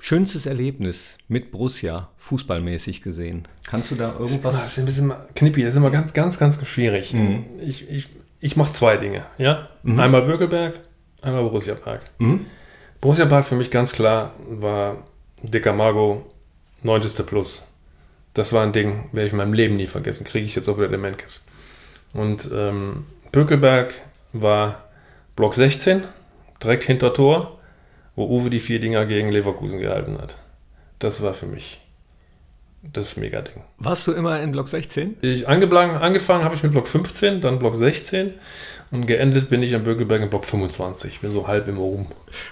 [0.00, 3.48] Schönstes Erlebnis mit Borussia, fußballmäßig gesehen.
[3.66, 4.54] Kannst du da irgendwas?
[4.54, 7.12] Das ist ein bisschen knippi, das ist immer ganz, ganz, ganz schwierig.
[7.12, 7.44] Mhm.
[7.60, 8.08] Ich, ich,
[8.40, 9.24] ich mache zwei Dinge.
[9.38, 9.68] Ja?
[9.82, 9.98] Mhm.
[9.98, 10.80] Einmal Bökelberg,
[11.20, 12.02] einmal Borussia Park.
[12.18, 12.46] Mhm.
[13.00, 15.04] Borussia Park für mich ganz klar war
[15.42, 16.26] Dicker Margo,
[16.82, 17.26] 90.
[17.26, 17.66] Plus.
[18.34, 20.24] Das war ein Ding, werde ich in meinem Leben nie vergessen.
[20.24, 21.44] Kriege ich jetzt auch wieder den Menkes.
[22.12, 23.94] Und ähm, Bökelberg
[24.32, 24.84] war
[25.34, 26.04] Block 16,
[26.62, 27.57] direkt hinter Tor
[28.18, 30.36] wo Uwe die vier Dinger gegen Leverkusen gehalten hat.
[30.98, 31.80] Das war für mich
[32.82, 33.62] das Mega-Ding.
[33.78, 35.18] Warst du immer in Block 16?
[35.20, 38.34] Ich angefangen habe ich mit Block 15, dann Block 16
[38.90, 41.12] und geendet bin ich am Bögelberg in Block 25.
[41.12, 42.06] Ich bin so halb im Oben.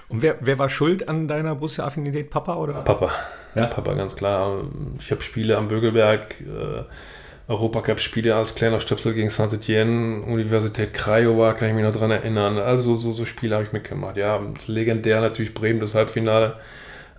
[0.08, 2.30] Und wer, wer war schuld an deiner Busse-Affinität?
[2.30, 2.74] Papa oder?
[2.82, 3.10] Papa.
[3.56, 3.66] Ja?
[3.66, 4.62] Papa, ganz klar.
[5.00, 6.40] Ich habe Spiele am Bögelberg.
[6.42, 6.84] Äh,
[7.48, 12.58] Europacup-Spiele als kleiner Stöpsel gegen Saint-Etienne, Universität Craiova, kann ich mich noch daran erinnern.
[12.58, 14.16] Also so, so Spiele habe ich mitgemacht.
[14.16, 16.56] Ja, legendär natürlich Bremen, das Halbfinale,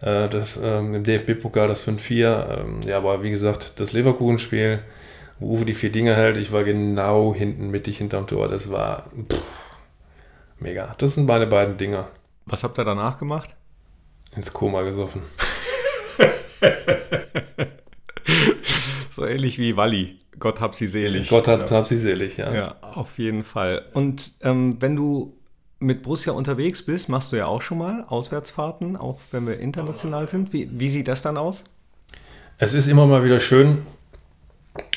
[0.02, 2.60] äh, das, ähm, im DFB-Pokal das 5-4.
[2.60, 4.80] Ähm, ja, aber wie gesagt, das Leverkusen-Spiel,
[5.40, 8.50] wo Uwe die vier Dinger hält, ich war genau hinten mittig hinterm Tor.
[8.50, 9.42] Das war pff,
[10.60, 10.94] mega.
[10.98, 12.10] Das sind meine beiden Dinger.
[12.46, 13.56] Was habt ihr danach gemacht?
[14.36, 15.22] Ins Koma gesoffen.
[19.18, 20.20] so ähnlich wie Walli.
[20.40, 21.30] Gott hab sie selig.
[21.30, 22.54] Gott hab, hab sie selig, ja.
[22.54, 23.84] Ja, auf jeden Fall.
[23.94, 25.36] Und ähm, wenn du
[25.80, 30.30] mit Borussia unterwegs bist, machst du ja auch schon mal Auswärtsfahrten, auch wenn wir international
[30.30, 30.54] sind.
[30.54, 31.64] Wie, wie sieht das dann aus?
[32.60, 33.80] Es ist immer mal wieder schön,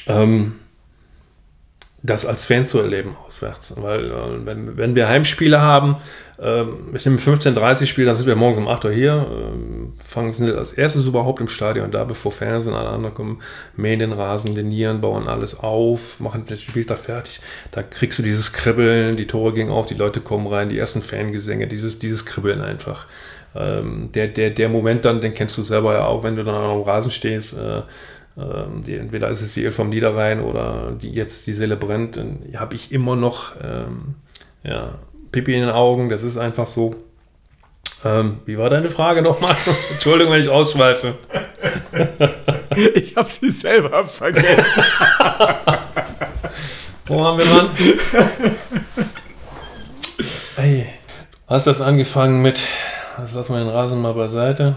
[0.07, 0.57] ähm,
[2.03, 3.75] das als Fan zu erleben auswärts.
[3.77, 5.97] Weil äh, wenn, wenn wir Heimspiele haben,
[6.41, 10.55] äh, mit einem 15.30 dann sind wir morgens um 8 Uhr hier, äh, fangen sind
[10.55, 13.43] als erstes überhaupt im Stadion da, bevor Fans und alle anderen kommen,
[13.77, 17.41] mähen den Rasen, linieren, bauen alles auf, machen den Spieltag fertig.
[17.71, 21.03] Da kriegst du dieses Kribbeln, die Tore gehen auf, die Leute kommen rein, die ersten
[21.03, 23.07] Fangesänge, dieses, dieses Kribbeln einfach.
[23.55, 26.55] Ähm, der, der, der Moment dann, den kennst du selber ja auch, wenn du dann
[26.55, 27.83] am Rasen stehst, äh,
[28.41, 32.17] ähm, die, entweder ist es die El vom Niederrhein oder die, jetzt die Seele brennt,
[32.17, 34.15] dann habe ich immer noch ähm,
[34.63, 34.99] ja,
[35.31, 36.09] Pipi in den Augen.
[36.09, 36.95] Das ist einfach so.
[38.03, 39.55] Ähm, wie war deine Frage nochmal?
[39.91, 41.19] Entschuldigung, wenn ich ausschweife.
[42.95, 44.85] ich habe sie selber vergessen.
[47.07, 47.69] Wo haben wir dran?
[50.57, 50.87] Hey,
[51.47, 52.61] hast das angefangen mit,
[53.19, 54.77] das lassen wir den Rasen mal beiseite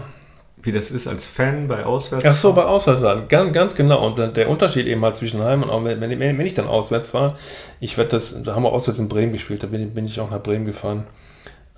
[0.64, 2.24] wie das ist als Fan bei Auswärts.
[2.24, 4.04] Ach so, bei Auswärtsfahrten, ganz, ganz genau.
[4.06, 7.12] Und der Unterschied eben halt zwischen Heim und auch wenn, wenn, wenn ich dann auswärts
[7.14, 7.36] war,
[7.80, 10.30] ich werde das, da haben wir auswärts in Bremen gespielt, da bin, bin ich auch
[10.30, 11.04] nach Bremen gefahren.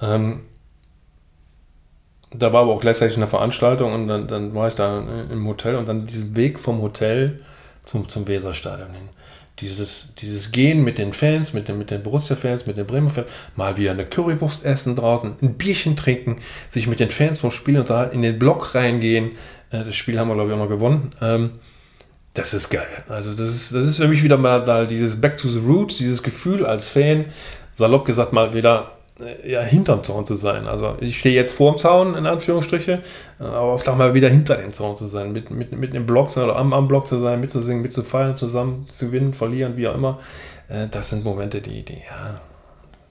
[0.01, 0.43] Ähm,
[2.33, 4.99] da war aber auch gleichzeitig eine Veranstaltung und dann, dann war ich da
[5.31, 7.41] im Hotel und dann diesen Weg vom Hotel
[7.85, 9.09] zum, zum Weserstadion hin.
[9.61, 13.77] Dieses, dieses Gehen mit den Fans, mit den, mit den Borussia-Fans, mit den Bremer-Fans, mal
[13.79, 16.39] wieder eine Currywurst essen draußen, ein Bierchen trinken,
[16.71, 19.33] sich mit den Fans vom Spiel unterhalten, in den Block reingehen.
[19.71, 21.15] Äh, das Spiel haben wir, glaube ich, auch noch gewonnen.
[21.23, 21.51] Ähm,
[22.35, 22.87] das ist geil.
[23.09, 26.23] Also, das ist, das ist für mich wieder mal dieses Back to the Roots, dieses
[26.23, 27.25] Gefühl als Fan,
[27.73, 28.96] salopp gesagt, mal wieder
[29.45, 30.67] ja, hinterm Zaun zu sein.
[30.67, 33.03] Also ich stehe jetzt vorm Zaun, in Anführungsstriche,
[33.41, 36.37] äh, aber auf mal wieder hinter dem Zaun zu sein, mit, mit, mit dem Block
[36.37, 40.19] oder am, am Block zu sein, mitzusingen, mitzufeiern, zusammen zu gewinnen, verlieren, wie auch immer.
[40.69, 42.41] Äh, das sind Momente, die, die, ja,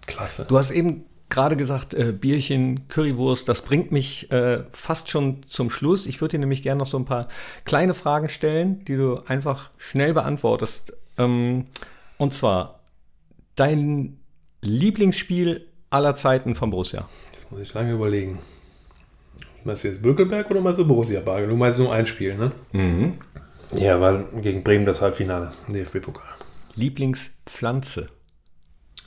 [0.05, 0.45] klasse.
[0.47, 5.71] Du hast eben gerade gesagt, äh, Bierchen, Currywurst, das bringt mich äh, fast schon zum
[5.71, 6.05] Schluss.
[6.05, 7.27] Ich würde dir nämlich gerne noch so ein paar
[7.63, 10.93] kleine Fragen stellen, die du einfach schnell beantwortest.
[11.17, 11.65] Ähm,
[12.17, 12.81] und zwar,
[13.55, 14.19] dein
[14.61, 15.65] Lieblingsspiel
[15.95, 17.07] aller Zeiten von Borussia?
[17.33, 18.39] Das muss ich lange überlegen.
[19.63, 21.47] Meinst du jetzt Bökelberg oder meinst du Borussia Bargel?
[21.47, 22.51] Du meinst nur ein Spiel, ne?
[22.73, 23.13] Mhm.
[23.73, 26.35] Ja, war gegen Bremen das Halbfinale, DFB-Pokal.
[26.75, 28.07] Lieblingspflanze?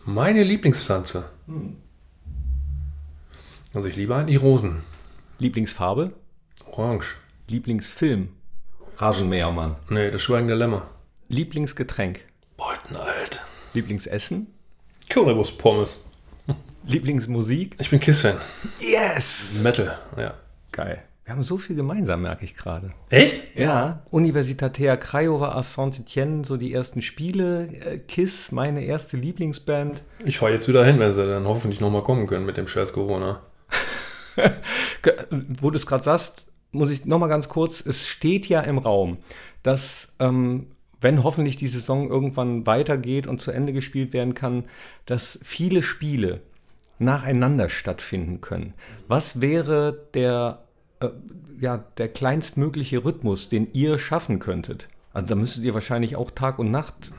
[0.05, 1.31] Meine Lieblingspflanze?
[1.47, 1.77] Mhm.
[3.75, 4.83] Also ich liebe eigentlich Rosen.
[5.39, 6.13] Lieblingsfarbe?
[6.73, 7.17] Orange.
[7.49, 8.31] Lieblingsfilm?
[8.97, 9.77] Rasenmähermann.
[9.91, 10.89] Nee, das Schweigen der Lämmer.
[11.29, 12.21] Lieblingsgetränk?
[12.57, 13.45] Beuten alt.
[13.75, 14.49] Lieblingsessen?
[15.11, 15.99] Currywurst Pommes.
[16.89, 17.77] Lieblingsmusik?
[17.79, 18.39] Ich bin Kiss-Fan.
[18.81, 19.61] Yes!
[19.63, 20.33] Metal, ja.
[20.73, 21.03] Geil.
[21.27, 22.95] Wir haben so viel gemeinsam, merke ich gerade.
[23.11, 23.55] Echt?
[23.55, 24.03] Ja.
[24.11, 27.69] Universitatea Craiova à Saint-Etienne, so die ersten Spiele.
[27.85, 30.03] Äh, Kiss, meine erste Lieblingsband.
[30.25, 32.95] Ich fahre jetzt wieder hin, wenn sie dann hoffentlich nochmal kommen können mit dem scheiß
[32.95, 33.43] Corona.
[35.61, 39.19] Wo du es gerade sagst, muss ich nochmal ganz kurz, es steht ja im Raum,
[39.63, 40.69] dass ähm,
[41.03, 44.65] wenn hoffentlich die Saison irgendwann weitergeht und zu Ende gespielt werden kann,
[45.05, 46.41] dass viele Spiele
[46.99, 48.75] nacheinander stattfinden können.
[49.07, 50.65] Was wäre der,
[51.01, 51.09] äh,
[51.61, 54.89] ja, der kleinstmögliche Rhythmus, den ihr schaffen könntet?
[55.13, 57.13] Also da müsstet ihr wahrscheinlich auch Tag und Nacht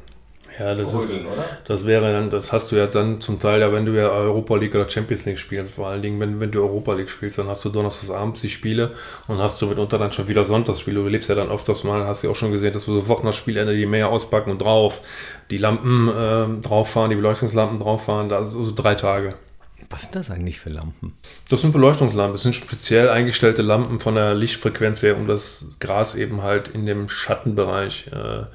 [0.58, 1.46] ja, das ist, oder?
[1.66, 4.56] das wäre dann, das hast du ja dann zum Teil, ja, wenn du ja Europa
[4.56, 7.48] League oder Champions League spielst, vor allen Dingen, wenn, wenn du Europa League spielst, dann
[7.48, 8.92] hast du donnerstags abends die Spiele
[9.28, 11.02] und hast du mitunter dann schon wieder Sonntagsspiele.
[11.02, 13.34] Du lebst ja dann öfters mal, hast du auch schon gesehen, dass wir sofort nach
[13.34, 15.02] Spielende die Mehr auspacken und drauf,
[15.52, 19.36] die Lampen äh, drauf fahren, die Beleuchtungslampen drauf fahren, also so drei Tage.
[19.90, 21.14] Was sind das eigentlich für Lampen?
[21.50, 22.34] Das sind Beleuchtungslampen.
[22.34, 26.86] Das sind speziell eingestellte Lampen von der Lichtfrequenz her, um das Gras eben halt in
[26.86, 28.46] dem Schattenbereich äh,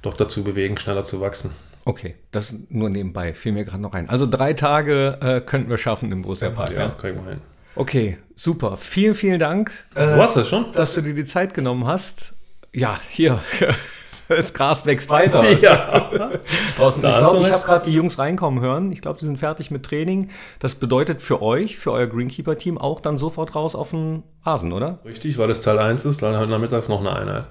[0.00, 1.50] doch dazu bewegen, schneller zu wachsen.
[1.84, 3.34] Okay, das nur nebenbei.
[3.34, 4.08] Fiel mir gerade noch ein.
[4.08, 6.72] Also drei Tage äh, könnten wir schaffen im Borussia Park.
[6.72, 7.40] Ja, ja, kriegen wir hin.
[7.74, 8.76] Okay, super.
[8.76, 9.70] Vielen, vielen Dank.
[9.94, 10.72] Äh, du hast das schon?
[10.72, 12.34] Dass du dir die Zeit genommen hast.
[12.74, 13.40] Ja, hier.
[14.38, 15.50] Das Gras wächst weiter.
[15.58, 16.10] Ja.
[16.32, 18.92] ich glaube, ich habe gerade die Jungs reinkommen hören.
[18.92, 20.30] Ich glaube, die sind fertig mit Training.
[20.58, 24.98] Das bedeutet für euch, für euer Greenkeeper-Team auch dann sofort raus auf den Rasen, oder?
[25.04, 27.46] Richtig, weil das Teil 1 ist, dann heute nachmittags noch eine Einheit.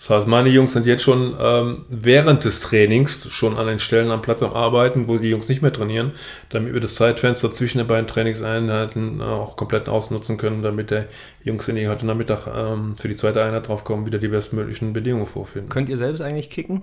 [0.00, 4.10] Das heißt, meine Jungs sind jetzt schon ähm, während des Trainings schon an den Stellen
[4.10, 6.12] am Platz am Arbeiten, wo die Jungs nicht mehr trainieren,
[6.48, 11.06] damit wir das Zeitfenster zwischen den beiden Trainingseinheiten äh, auch komplett ausnutzen können, damit der
[11.44, 15.26] Jungs, wenn die heute Nachmittag ähm, für die zweite Einheit draufkommen, wieder die bestmöglichen Bedingungen
[15.26, 15.68] vorfinden.
[15.68, 16.82] Könnt ihr selbst eigentlich kicken?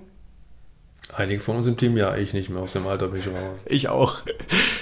[1.17, 2.61] Einige von uns im Team, ja, ich nicht mehr.
[2.61, 3.59] Aus dem Alter bin ich raus.
[3.65, 4.21] Ich auch.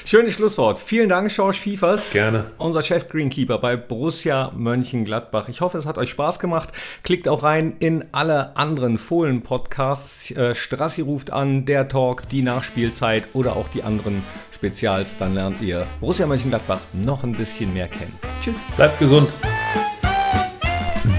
[0.04, 0.78] Schönes Schlusswort.
[0.78, 2.12] Vielen Dank, Schorsch Fiefers.
[2.12, 2.52] Gerne.
[2.58, 5.48] Unser Chef Greenkeeper bei Borussia Mönchengladbach.
[5.48, 6.74] Ich hoffe, es hat euch Spaß gemacht.
[7.04, 10.32] Klickt auch rein in alle anderen Fohlen-Podcasts.
[10.32, 14.22] Äh, Strassi ruft an, der Talk, die Nachspielzeit oder auch die anderen
[14.54, 15.16] Spezials.
[15.18, 18.14] Dann lernt ihr Borussia Mönchengladbach noch ein bisschen mehr kennen.
[18.44, 18.58] Tschüss.
[18.76, 19.30] Bleibt gesund.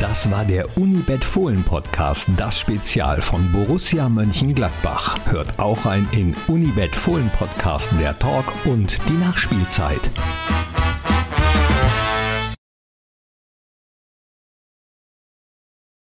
[0.01, 5.16] Das war der Unibet Fohlen Podcast, das Spezial von Borussia Mönchengladbach.
[5.26, 10.11] Hört auch ein in Unibet Fohlen Podcast der Talk und die Nachspielzeit.